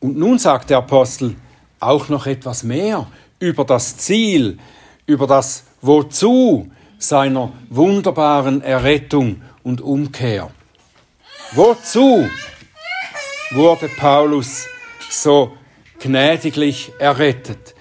Und 0.00 0.16
nun 0.16 0.38
sagt 0.38 0.70
der 0.70 0.78
Apostel 0.78 1.36
auch 1.80 2.08
noch 2.08 2.26
etwas 2.26 2.62
mehr 2.62 3.06
über 3.40 3.64
das 3.64 3.96
Ziel, 3.96 4.58
über 5.06 5.26
das 5.26 5.64
Wozu 5.80 6.70
seiner 6.98 7.52
wunderbaren 7.68 8.62
Errettung 8.62 9.42
und 9.62 9.80
Umkehr. 9.80 10.50
Wozu 11.52 12.28
wurde 13.52 13.88
Paulus 13.88 14.66
so 15.08 15.52
gnädiglich 16.00 16.92
errettet? 16.98 17.74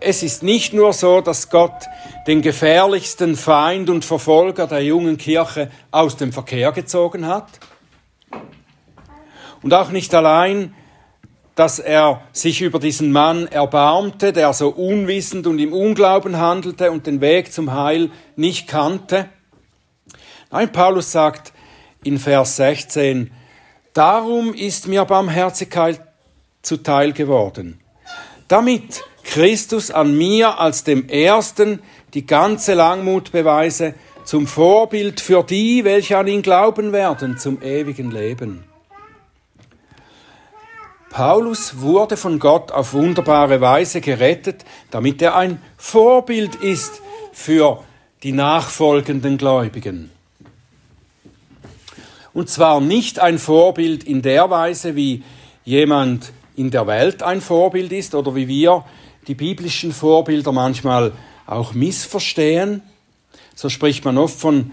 Es 0.00 0.22
ist 0.22 0.42
nicht 0.42 0.72
nur 0.72 0.92
so, 0.92 1.20
dass 1.20 1.50
Gott 1.50 1.84
den 2.26 2.40
gefährlichsten 2.40 3.36
Feind 3.36 3.90
und 3.90 4.04
Verfolger 4.04 4.66
der 4.66 4.82
jungen 4.82 5.18
Kirche 5.18 5.70
aus 5.90 6.16
dem 6.16 6.32
Verkehr 6.32 6.72
gezogen 6.72 7.26
hat. 7.26 7.60
Und 9.62 9.74
auch 9.74 9.90
nicht 9.90 10.14
allein, 10.14 10.74
dass 11.54 11.78
er 11.78 12.22
sich 12.32 12.62
über 12.62 12.78
diesen 12.78 13.12
Mann 13.12 13.46
erbarmte, 13.46 14.32
der 14.32 14.52
so 14.52 14.68
unwissend 14.70 15.46
und 15.46 15.58
im 15.58 15.72
Unglauben 15.72 16.38
handelte 16.38 16.90
und 16.90 17.06
den 17.06 17.20
Weg 17.20 17.52
zum 17.52 17.72
Heil 17.72 18.10
nicht 18.36 18.68
kannte. 18.68 19.28
Nein, 20.50 20.72
Paulus 20.72 21.12
sagt 21.12 21.52
in 22.02 22.18
Vers 22.18 22.56
16, 22.56 23.30
Darum 23.92 24.54
ist 24.54 24.86
mir 24.86 25.04
Barmherzigkeit 25.04 26.00
zuteil 26.62 27.12
geworden, 27.12 27.80
damit 28.48 29.02
Christus 29.24 29.90
an 29.90 30.16
mir 30.16 30.58
als 30.58 30.84
dem 30.84 31.08
Ersten 31.08 31.80
die 32.14 32.26
ganze 32.26 32.74
Langmut 32.74 33.32
beweise, 33.32 33.94
zum 34.24 34.46
Vorbild 34.46 35.20
für 35.20 35.42
die, 35.42 35.84
welche 35.84 36.16
an 36.18 36.26
ihn 36.26 36.42
glauben 36.42 36.92
werden, 36.92 37.38
zum 37.38 37.62
ewigen 37.62 38.10
Leben. 38.10 38.69
Paulus 41.10 41.80
wurde 41.80 42.16
von 42.16 42.38
Gott 42.38 42.70
auf 42.70 42.92
wunderbare 42.92 43.60
Weise 43.60 44.00
gerettet, 44.00 44.64
damit 44.92 45.20
er 45.20 45.34
ein 45.34 45.60
Vorbild 45.76 46.54
ist 46.54 47.02
für 47.32 47.82
die 48.22 48.30
nachfolgenden 48.30 49.36
Gläubigen. 49.36 50.10
Und 52.32 52.48
zwar 52.48 52.80
nicht 52.80 53.18
ein 53.18 53.40
Vorbild 53.40 54.04
in 54.04 54.22
der 54.22 54.50
Weise, 54.50 54.94
wie 54.94 55.24
jemand 55.64 56.32
in 56.54 56.70
der 56.70 56.86
Welt 56.86 57.24
ein 57.24 57.40
Vorbild 57.40 57.90
ist 57.90 58.14
oder 58.14 58.36
wie 58.36 58.46
wir 58.46 58.84
die 59.26 59.34
biblischen 59.34 59.92
Vorbilder 59.92 60.52
manchmal 60.52 61.12
auch 61.44 61.72
missverstehen. 61.72 62.82
So 63.56 63.68
spricht 63.68 64.04
man 64.04 64.16
oft 64.16 64.38
von 64.38 64.70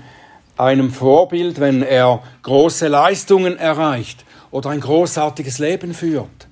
einem 0.56 0.92
Vorbild, 0.92 1.60
wenn 1.60 1.82
er 1.82 2.22
große 2.44 2.90
Leistungen 2.90 3.58
erreicht 3.58 4.27
oder 4.52 4.70
ein 4.70 4.80
großartiges 4.80 5.60
Leben 5.60 5.94
führt. 5.94 6.48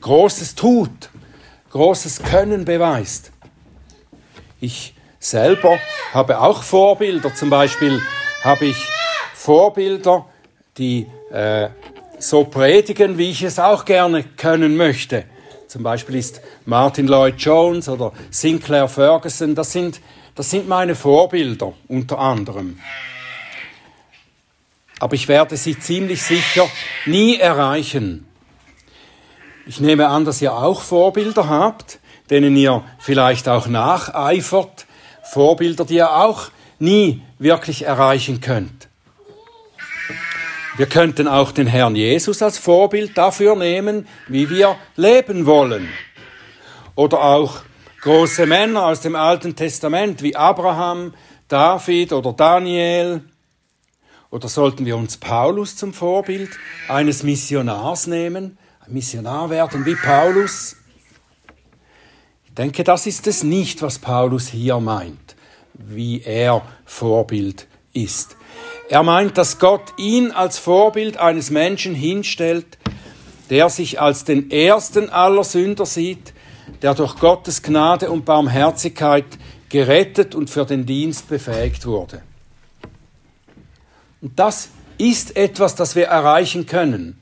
Großes 0.00 0.54
tut, 0.54 1.10
großes 1.70 2.22
Können 2.22 2.64
beweist. 2.64 3.30
Ich 4.60 4.94
selber 5.18 5.78
habe 6.12 6.40
auch 6.40 6.62
Vorbilder, 6.62 7.34
zum 7.34 7.50
Beispiel 7.50 8.00
habe 8.42 8.66
ich 8.66 8.76
Vorbilder, 9.34 10.26
die 10.76 11.06
äh, 11.30 11.68
so 12.18 12.44
predigen, 12.44 13.18
wie 13.18 13.30
ich 13.30 13.42
es 13.42 13.58
auch 13.58 13.84
gerne 13.84 14.24
können 14.24 14.76
möchte. 14.76 15.24
Zum 15.66 15.82
Beispiel 15.82 16.16
ist 16.16 16.40
Martin 16.66 17.06
Lloyd 17.06 17.36
Jones 17.38 17.88
oder 17.88 18.12
Sinclair 18.30 18.88
Ferguson, 18.88 19.54
das 19.54 19.72
sind, 19.72 20.00
das 20.34 20.50
sind 20.50 20.68
meine 20.68 20.94
Vorbilder 20.94 21.72
unter 21.88 22.18
anderem 22.18 22.78
aber 25.00 25.14
ich 25.14 25.28
werde 25.28 25.56
sie 25.56 25.78
ziemlich 25.78 26.22
sicher 26.22 26.68
nie 27.06 27.36
erreichen. 27.36 28.26
Ich 29.66 29.80
nehme 29.80 30.08
an, 30.08 30.24
dass 30.24 30.42
ihr 30.42 30.52
auch 30.52 30.82
Vorbilder 30.82 31.48
habt, 31.48 31.98
denen 32.30 32.56
ihr 32.56 32.84
vielleicht 32.98 33.48
auch 33.48 33.66
nacheifert, 33.66 34.86
Vorbilder, 35.22 35.84
die 35.84 35.96
ihr 35.96 36.14
auch 36.14 36.50
nie 36.78 37.22
wirklich 37.38 37.84
erreichen 37.84 38.40
könnt. 38.40 38.88
Wir 40.76 40.86
könnten 40.86 41.28
auch 41.28 41.52
den 41.52 41.68
Herrn 41.68 41.94
Jesus 41.94 42.42
als 42.42 42.58
Vorbild 42.58 43.16
dafür 43.16 43.54
nehmen, 43.54 44.08
wie 44.26 44.50
wir 44.50 44.76
leben 44.96 45.46
wollen. 45.46 45.88
Oder 46.96 47.22
auch 47.22 47.62
große 48.02 48.44
Männer 48.46 48.86
aus 48.86 49.00
dem 49.00 49.14
Alten 49.14 49.54
Testament 49.54 50.22
wie 50.22 50.34
Abraham, 50.34 51.14
David 51.48 52.12
oder 52.12 52.32
Daniel 52.32 53.22
Oder 54.34 54.48
sollten 54.48 54.84
wir 54.84 54.96
uns 54.96 55.16
Paulus 55.16 55.76
zum 55.76 55.94
Vorbild 55.94 56.50
eines 56.88 57.22
Missionars 57.22 58.08
nehmen? 58.08 58.58
Ein 58.84 58.92
Missionar 58.92 59.48
werden 59.48 59.86
wie 59.86 59.94
Paulus? 59.94 60.74
Ich 62.44 62.54
denke, 62.54 62.82
das 62.82 63.06
ist 63.06 63.28
es 63.28 63.44
nicht, 63.44 63.80
was 63.80 64.00
Paulus 64.00 64.48
hier 64.48 64.80
meint, 64.80 65.36
wie 65.74 66.20
er 66.22 66.62
Vorbild 66.84 67.68
ist. 67.92 68.36
Er 68.88 69.04
meint, 69.04 69.38
dass 69.38 69.60
Gott 69.60 69.92
ihn 69.98 70.32
als 70.32 70.58
Vorbild 70.58 71.16
eines 71.16 71.50
Menschen 71.50 71.94
hinstellt, 71.94 72.76
der 73.50 73.70
sich 73.70 74.00
als 74.00 74.24
den 74.24 74.50
ersten 74.50 75.10
aller 75.10 75.44
Sünder 75.44 75.86
sieht, 75.86 76.34
der 76.82 76.94
durch 76.94 77.20
Gottes 77.20 77.62
Gnade 77.62 78.10
und 78.10 78.24
Barmherzigkeit 78.24 79.26
gerettet 79.68 80.34
und 80.34 80.50
für 80.50 80.64
den 80.64 80.86
Dienst 80.86 81.28
befähigt 81.28 81.86
wurde. 81.86 82.22
Und 84.24 84.38
das 84.38 84.70
ist 84.96 85.36
etwas, 85.36 85.74
das 85.74 85.96
wir 85.96 86.06
erreichen 86.06 86.64
können. 86.64 87.20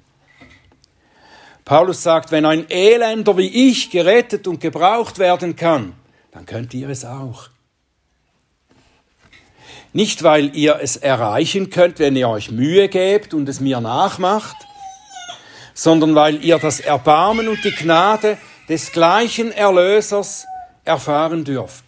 Paulus 1.65 2.05
sagt, 2.05 2.31
wenn 2.31 2.47
ein 2.47 2.71
Elender 2.71 3.37
wie 3.37 3.71
ich 3.71 3.91
gerettet 3.91 4.47
und 4.47 4.61
gebraucht 4.61 5.19
werden 5.19 5.57
kann, 5.57 5.95
dann 6.31 6.47
könnt 6.47 6.73
ihr 6.75 6.89
es 6.89 7.05
auch. 7.05 7.49
Nicht, 9.93 10.23
weil 10.23 10.57
ihr 10.57 10.79
es 10.81 10.97
erreichen 10.97 11.71
könnt, 11.71 11.99
wenn 11.99 12.15
ihr 12.15 12.29
euch 12.29 12.53
Mühe 12.53 12.89
gebt 12.89 13.35
und 13.35 13.49
es 13.49 13.59
mir 13.59 13.81
nachmacht, 13.81 14.57
sondern 15.75 16.15
weil 16.15 16.45
ihr 16.45 16.59
das 16.59 16.79
Erbarmen 16.79 17.49
und 17.49 17.65
die 17.65 17.73
Gnade 17.73 18.39
des 18.69 18.93
gleichen 18.93 19.51
Erlösers 19.51 20.47
erfahren 20.85 21.43
dürft. 21.43 21.85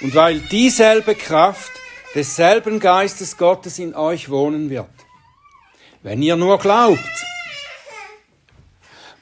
Und 0.00 0.14
weil 0.14 0.38
dieselbe 0.38 1.16
Kraft 1.16 1.72
desselben 2.14 2.80
Geistes 2.80 3.36
Gottes 3.36 3.78
in 3.78 3.94
euch 3.94 4.30
wohnen 4.30 4.70
wird. 4.70 4.86
Wenn 6.02 6.22
ihr 6.22 6.36
nur 6.36 6.58
glaubt. 6.58 7.00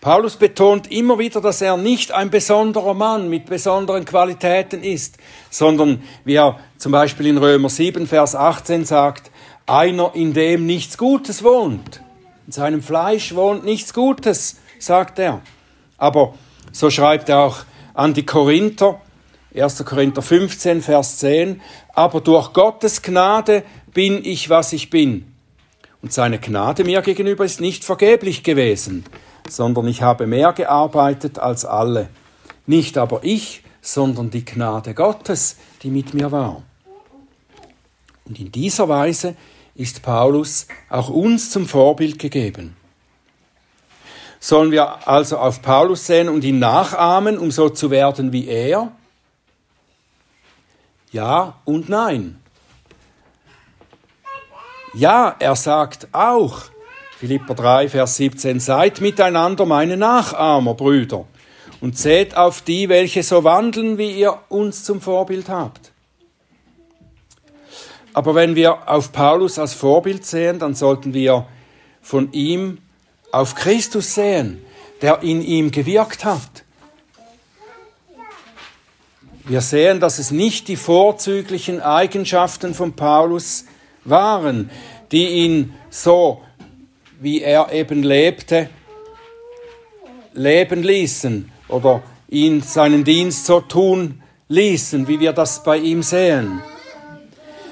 Paulus 0.01 0.35
betont 0.35 0.91
immer 0.91 1.21
wieder, 1.21 1.41
dass 1.41 1.63
er 1.63 1.77
nicht 1.77 2.11
ein 2.11 2.29
besonderer 2.29 2.93
Mann 2.93 3.31
mit 3.31 3.47
besonderen 3.47 4.05
Qualitäten 4.05 4.83
ist, 4.83 5.17
sondern 5.49 6.03
wie 6.25 6.35
er 6.35 6.59
zum 6.77 6.91
Beispiel 6.91 7.29
in 7.29 7.39
Römer 7.39 7.69
7, 7.69 8.09
Vers 8.09 8.35
18 8.35 8.85
sagt, 8.85 9.31
einer, 9.65 10.13
in 10.15 10.33
dem 10.33 10.67
nichts 10.67 10.99
Gutes 10.99 11.45
wohnt. 11.45 12.03
In 12.49 12.53
seinem 12.53 12.83
Fleisch 12.83 13.37
wohnt 13.37 13.65
nichts 13.65 13.95
Gutes, 13.95 14.57
sagt 14.81 15.21
er. 15.21 15.41
Aber 15.99 16.35
so 16.73 16.91
schreibt 16.91 17.29
er 17.29 17.39
auch 17.39 17.59
an 17.95 18.13
die 18.13 18.27
Korinther, 18.27 19.01
1. 19.55 19.85
Korinther 19.85 20.23
15, 20.23 20.81
Vers 20.81 21.19
10, 21.19 21.61
aber 21.93 22.21
durch 22.21 22.53
Gottes 22.53 23.03
Gnade 23.03 23.63
bin 23.93 24.25
ich, 24.25 24.49
was 24.49 24.73
ich 24.73 24.89
bin. 24.89 25.27
Und 26.01 26.13
seine 26.13 26.39
Gnade 26.39 26.85
mir 26.85 27.03
gegenüber 27.03 27.45
ist 27.45 27.61
nicht 27.61 27.85
vergeblich 27.85 28.43
gewesen, 28.43 29.05
sondern 29.49 29.87
ich 29.89 30.03
habe 30.03 30.27
mehr 30.27 30.53
gearbeitet 30.53 31.39
als 31.39 31.65
alle. 31.65 32.09
Nicht 32.67 32.97
aber 32.97 33.21
ich, 33.23 33.63
sondern 33.83 34.31
die 34.31 34.45
Gnade 34.45 34.95
Gottes, 34.95 35.57
die 35.83 35.91
mit 35.91 36.15
mir 36.15 36.33
war. 36.33 36.63
Und 38.25 38.41
in 38.41 38.51
dieser 38.51 38.89
Weise 38.89 39.37
ist 39.75 40.03
Paulus 40.03 40.67
auch 40.89 41.11
uns 41.11 41.51
zum 41.51 41.67
Vorbild 41.67 42.19
gegeben. 42.19 42.77
Sollen 44.41 44.71
wir 44.71 45.07
also 45.07 45.39
auf 45.39 45.63
Paulus 45.63 46.07
sehen 46.07 46.29
und 46.29 46.43
ihn 46.43 46.59
nachahmen, 46.59 47.39
um 47.39 47.51
so 47.51 47.69
zu 47.69 47.91
werden 47.91 48.33
wie 48.33 48.49
er? 48.49 48.93
Ja 51.13 51.61
und 51.65 51.91
nein. 51.91 52.41
Ja, 54.95 55.37
er 55.39 55.57
sagt 55.57 56.09
auch, 56.13 56.63
Philipper 57.19 57.55
3, 57.55 57.89
Vers 57.91 58.17
17, 58.17 58.61
seid 58.61 59.01
miteinander 59.01 59.67
meine 59.67 59.97
Nachahmer, 59.97 60.75
Brüder, 60.75 61.27
und 61.81 61.99
seht 61.99 62.37
auf 62.37 62.63
die, 62.63 62.89
welche 62.89 63.23
so 63.23 63.45
wandeln, 63.45 63.99
wie 63.99 64.11
ihr 64.13 64.39
uns 64.49 64.85
zum 64.85 65.01
Vorbild 65.01 65.49
habt. 65.49 65.93
Aber 68.15 68.35
wenn 68.35 68.57
wir 68.57 68.89
auf 68.91 69.13
Paulus 69.13 69.59
als 69.59 69.75
Vorbild 69.75 70.27
sehen, 70.27 70.59
dann 70.59 70.75
sollten 70.75 71.15
wir 71.15 71.47
von 72.01 72.33
ihm 72.33 72.79
auf 73.31 73.55
Christus 73.55 74.15
sehen, 74.15 74.63
der 75.01 75.23
in 75.23 75.43
ihm 75.43 75.71
gewirkt 75.71 76.25
hat. 76.25 76.65
Wir 79.45 79.61
sehen, 79.61 79.99
dass 79.99 80.21
es 80.21 80.31
nicht 80.31 80.69
die 80.69 80.77
vorzüglichen 80.77 81.81
Eigenschaften 81.81 82.75
von 82.75 82.93
Paulus 82.93 83.65
waren, 84.05 84.71
die 85.11 85.27
ihn 85.27 85.75
so, 85.91 86.43
wie 87.21 87.43
er 87.43 87.73
eben 87.73 88.05
lebte, 88.05 88.71
leben 90.33 90.83
ließen 90.83 91.51
oder 91.69 92.03
ihn 92.29 92.63
seinen 92.63 93.03
Dienst 93.03 93.47
so 93.47 93.61
tun 93.61 94.23
ließen, 94.49 95.09
wie 95.09 95.19
wir 95.19 95.33
das 95.33 95.65
bei 95.65 95.77
ihm 95.77 96.03
sehen. 96.03 96.63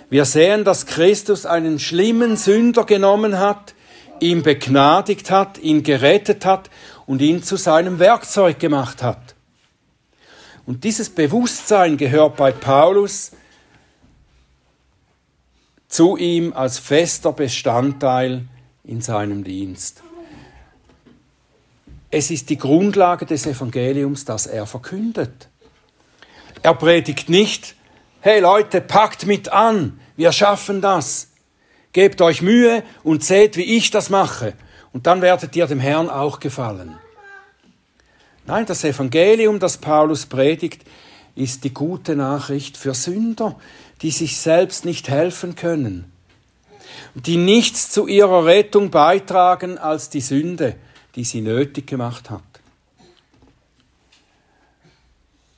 Wir 0.08 0.24
sehen, 0.24 0.64
dass 0.64 0.86
Christus 0.86 1.46
einen 1.46 1.78
schlimmen 1.78 2.36
Sünder 2.36 2.84
genommen 2.84 3.38
hat, 3.38 3.74
ihn 4.18 4.42
begnadigt 4.42 5.30
hat, 5.30 5.58
ihn 5.58 5.84
gerettet 5.84 6.44
hat 6.44 6.68
und 7.06 7.22
ihn 7.22 7.44
zu 7.44 7.56
seinem 7.56 8.00
Werkzeug 8.00 8.58
gemacht 8.58 9.04
hat. 9.04 9.36
Und 10.70 10.84
dieses 10.84 11.10
Bewusstsein 11.10 11.96
gehört 11.96 12.36
bei 12.36 12.52
Paulus 12.52 13.32
zu 15.88 16.16
ihm 16.16 16.52
als 16.52 16.78
fester 16.78 17.32
Bestandteil 17.32 18.46
in 18.84 19.00
seinem 19.00 19.42
Dienst. 19.42 20.04
Es 22.12 22.30
ist 22.30 22.50
die 22.50 22.56
Grundlage 22.56 23.26
des 23.26 23.46
Evangeliums, 23.46 24.24
das 24.24 24.46
er 24.46 24.64
verkündet. 24.64 25.48
Er 26.62 26.74
predigt 26.76 27.28
nicht, 27.28 27.74
hey 28.20 28.38
Leute, 28.38 28.80
packt 28.80 29.26
mit 29.26 29.48
an, 29.48 29.98
wir 30.16 30.30
schaffen 30.30 30.80
das. 30.80 31.30
Gebt 31.92 32.20
euch 32.20 32.42
Mühe 32.42 32.84
und 33.02 33.24
seht, 33.24 33.56
wie 33.56 33.76
ich 33.76 33.90
das 33.90 34.08
mache. 34.08 34.54
Und 34.92 35.08
dann 35.08 35.20
werdet 35.20 35.56
ihr 35.56 35.66
dem 35.66 35.80
Herrn 35.80 36.08
auch 36.08 36.38
gefallen. 36.38 36.96
Nein, 38.46 38.66
das 38.66 38.84
Evangelium, 38.84 39.58
das 39.58 39.78
Paulus 39.78 40.26
predigt, 40.26 40.82
ist 41.36 41.64
die 41.64 41.72
gute 41.72 42.16
Nachricht 42.16 42.76
für 42.76 42.94
Sünder, 42.94 43.56
die 44.02 44.10
sich 44.10 44.38
selbst 44.38 44.84
nicht 44.84 45.08
helfen 45.08 45.54
können, 45.54 46.10
die 47.14 47.36
nichts 47.36 47.90
zu 47.90 48.06
ihrer 48.06 48.44
Rettung 48.44 48.90
beitragen 48.90 49.78
als 49.78 50.10
die 50.10 50.20
Sünde, 50.20 50.76
die 51.14 51.24
sie 51.24 51.40
nötig 51.40 51.86
gemacht 51.86 52.30
hat. 52.30 52.42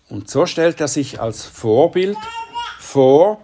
Und 0.09 0.29
so 0.29 0.45
stellt 0.45 0.81
er 0.81 0.88
sich 0.88 1.21
als 1.21 1.45
Vorbild 1.45 2.18
vor 2.79 3.40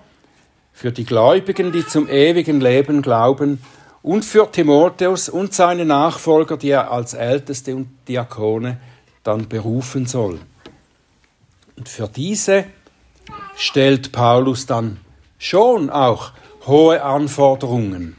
für 0.72 0.92
die 0.92 1.06
Gläubigen, 1.06 1.72
die 1.72 1.86
zum 1.86 2.08
ewigen 2.08 2.60
Leben 2.60 3.02
glauben, 3.02 3.62
und 4.02 4.24
für 4.24 4.50
Timotheus 4.50 5.28
und 5.28 5.52
seine 5.52 5.84
Nachfolger, 5.84 6.56
die 6.56 6.70
er 6.70 6.92
als 6.92 7.14
Älteste 7.14 7.74
und 7.74 7.88
Diakone 8.06 8.78
dann 9.28 9.48
berufen 9.48 10.06
soll. 10.06 10.40
Und 11.76 11.88
für 11.88 12.08
diese 12.08 12.64
stellt 13.56 14.10
Paulus 14.10 14.64
dann 14.66 14.98
schon 15.38 15.90
auch 15.90 16.32
hohe 16.66 17.02
Anforderungen. 17.02 18.16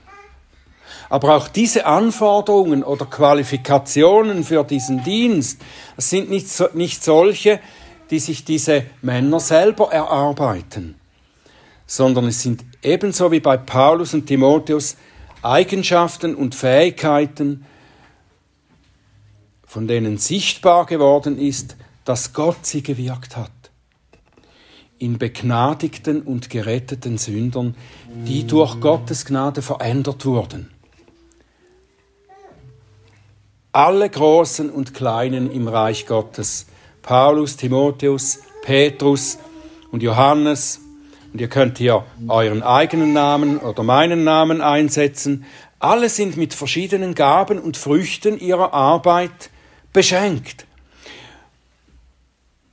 Aber 1.10 1.36
auch 1.36 1.48
diese 1.48 1.88
Anforderungen 1.88 2.84
oder 2.84 3.08
Qualifikationen 3.08 4.44
für 4.44 4.64
diesen 4.64 5.04
Dienst 5.04 5.60
sind 5.98 6.30
nicht, 6.30 6.76
nicht 6.76 7.04
solche, 7.04 7.60
die 8.12 8.20
sich 8.20 8.46
diese 8.46 8.84
Männer 9.02 9.40
selber 9.40 9.92
erarbeiten, 9.92 10.96
sondern 11.88 12.28
es 12.28 12.44
sind 12.44 12.64
ebenso 12.84 13.32
wie 13.32 13.40
bei 13.40 13.58
Paulus 13.58 14.14
und 14.14 14.28
Timotheus 14.28 14.96
Eigenschaften 15.42 16.36
und 16.36 16.54
Fähigkeiten, 16.54 17.66
von 19.70 19.88
denen 19.88 20.18
sichtbar 20.18 20.88
geworden 20.88 21.38
ist, 21.38 21.78
dass 22.04 22.34
Gott 22.34 22.66
sie 22.66 22.82
gewirkt 22.82 23.38
hat. 23.38 23.52
In 24.98 25.20
begnadigten 25.20 26.24
und 26.24 26.50
geretteten 26.50 27.20
Sündern, 27.20 27.76
die 28.26 28.48
durch 28.48 28.82
Gottes 28.82 29.26
Gnade 29.26 29.62
verändert 29.62 30.26
wurden. 30.26 30.72
Alle 33.72 34.10
Großen 34.10 34.72
und 34.72 34.96
Kleinen 34.96 35.52
im 35.52 35.68
Reich 35.68 36.08
Gottes, 36.08 36.66
Paulus, 37.04 37.56
Timotheus, 37.56 38.40
Petrus 38.64 39.38
und 39.92 40.02
Johannes, 40.02 40.80
und 41.32 41.42
ihr 41.42 41.48
könnt 41.48 41.78
hier 41.78 42.04
euren 42.28 42.64
eigenen 42.64 43.14
Namen 43.14 43.60
oder 43.60 43.84
meinen 43.84 44.24
Namen 44.24 44.62
einsetzen, 44.62 45.46
alle 45.78 46.10
sind 46.10 46.38
mit 46.38 46.56
verschiedenen 46.56 47.14
Gaben 47.14 47.60
und 47.60 47.78
Früchten 47.78 48.40
ihrer 48.40 48.74
Arbeit 48.74 49.52
beschenkt. 49.94 50.66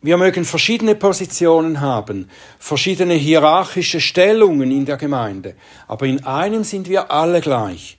Wir 0.03 0.17
mögen 0.17 0.45
verschiedene 0.45 0.95
Positionen 0.95 1.81
haben, 1.81 2.31
verschiedene 2.59 3.15
hierarchische 3.15 4.01
Stellungen 4.01 4.71
in 4.71 4.87
der 4.87 4.99
Gemeinde, 4.99 5.55
aber 5.89 6.07
in 6.07 6.25
einem 6.25 6.63
sind 6.63 6.89
wir 6.89 7.11
alle 7.11 7.41
gleich. 7.41 7.99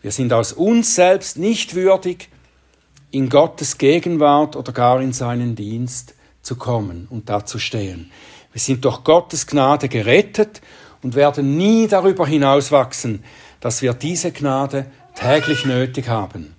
Wir 0.00 0.12
sind 0.12 0.32
aus 0.32 0.52
uns 0.52 0.94
selbst 0.94 1.36
nicht 1.36 1.74
würdig, 1.74 2.28
in 3.10 3.28
Gottes 3.28 3.76
Gegenwart 3.76 4.56
oder 4.56 4.72
gar 4.72 5.00
in 5.02 5.12
seinen 5.12 5.54
Dienst 5.54 6.14
zu 6.40 6.56
kommen 6.56 7.06
und 7.10 7.28
da 7.28 7.44
zu 7.44 7.58
stehen. 7.58 8.10
Wir 8.52 8.60
sind 8.60 8.84
durch 8.84 9.04
Gottes 9.04 9.46
Gnade 9.46 9.88
gerettet 9.88 10.62
und 11.02 11.14
werden 11.14 11.56
nie 11.56 11.86
darüber 11.86 12.26
hinauswachsen, 12.26 13.22
dass 13.60 13.82
wir 13.82 13.92
diese 13.92 14.32
Gnade 14.32 14.86
täglich 15.14 15.66
nötig 15.66 16.08
haben. 16.08 16.54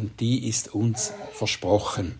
Und 0.00 0.18
die 0.18 0.48
ist 0.48 0.74
uns 0.74 1.12
versprochen. 1.34 2.18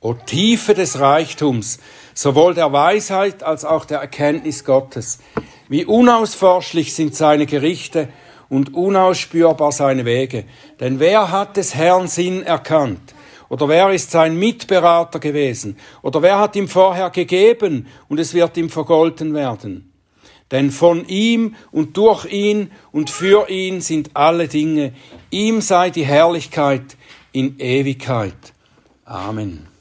O 0.00 0.14
Tiefe 0.14 0.72
des 0.72 1.00
Reichtums, 1.00 1.80
sowohl 2.14 2.54
der 2.54 2.72
Weisheit 2.72 3.42
als 3.42 3.64
auch 3.64 3.84
der 3.84 3.98
Erkenntnis 3.98 4.64
Gottes. 4.64 5.18
Wie 5.68 5.84
unausforschlich 5.84 6.94
sind 6.94 7.16
seine 7.16 7.46
Gerichte 7.46 8.08
und 8.48 8.74
unausspürbar 8.74 9.72
seine 9.72 10.04
Wege. 10.04 10.44
Denn 10.78 11.00
wer 11.00 11.32
hat 11.32 11.56
des 11.56 11.74
Herrn 11.74 12.06
Sinn 12.06 12.44
erkannt? 12.44 13.16
Oder 13.48 13.68
wer 13.68 13.90
ist 13.90 14.12
sein 14.12 14.36
Mitberater 14.38 15.18
gewesen? 15.18 15.76
Oder 16.02 16.22
wer 16.22 16.38
hat 16.38 16.54
ihm 16.54 16.68
vorher 16.68 17.10
gegeben 17.10 17.88
und 18.08 18.20
es 18.20 18.32
wird 18.32 18.56
ihm 18.56 18.70
vergolten 18.70 19.34
werden? 19.34 19.91
Denn 20.52 20.70
von 20.70 21.08
ihm 21.08 21.56
und 21.72 21.96
durch 21.96 22.26
ihn 22.26 22.70
und 22.92 23.10
für 23.10 23.48
ihn 23.48 23.80
sind 23.80 24.10
alle 24.14 24.46
Dinge. 24.46 24.92
Ihm 25.30 25.62
sei 25.62 25.90
die 25.90 26.04
Herrlichkeit 26.04 26.96
in 27.32 27.58
Ewigkeit. 27.58 28.52
Amen. 29.04 29.71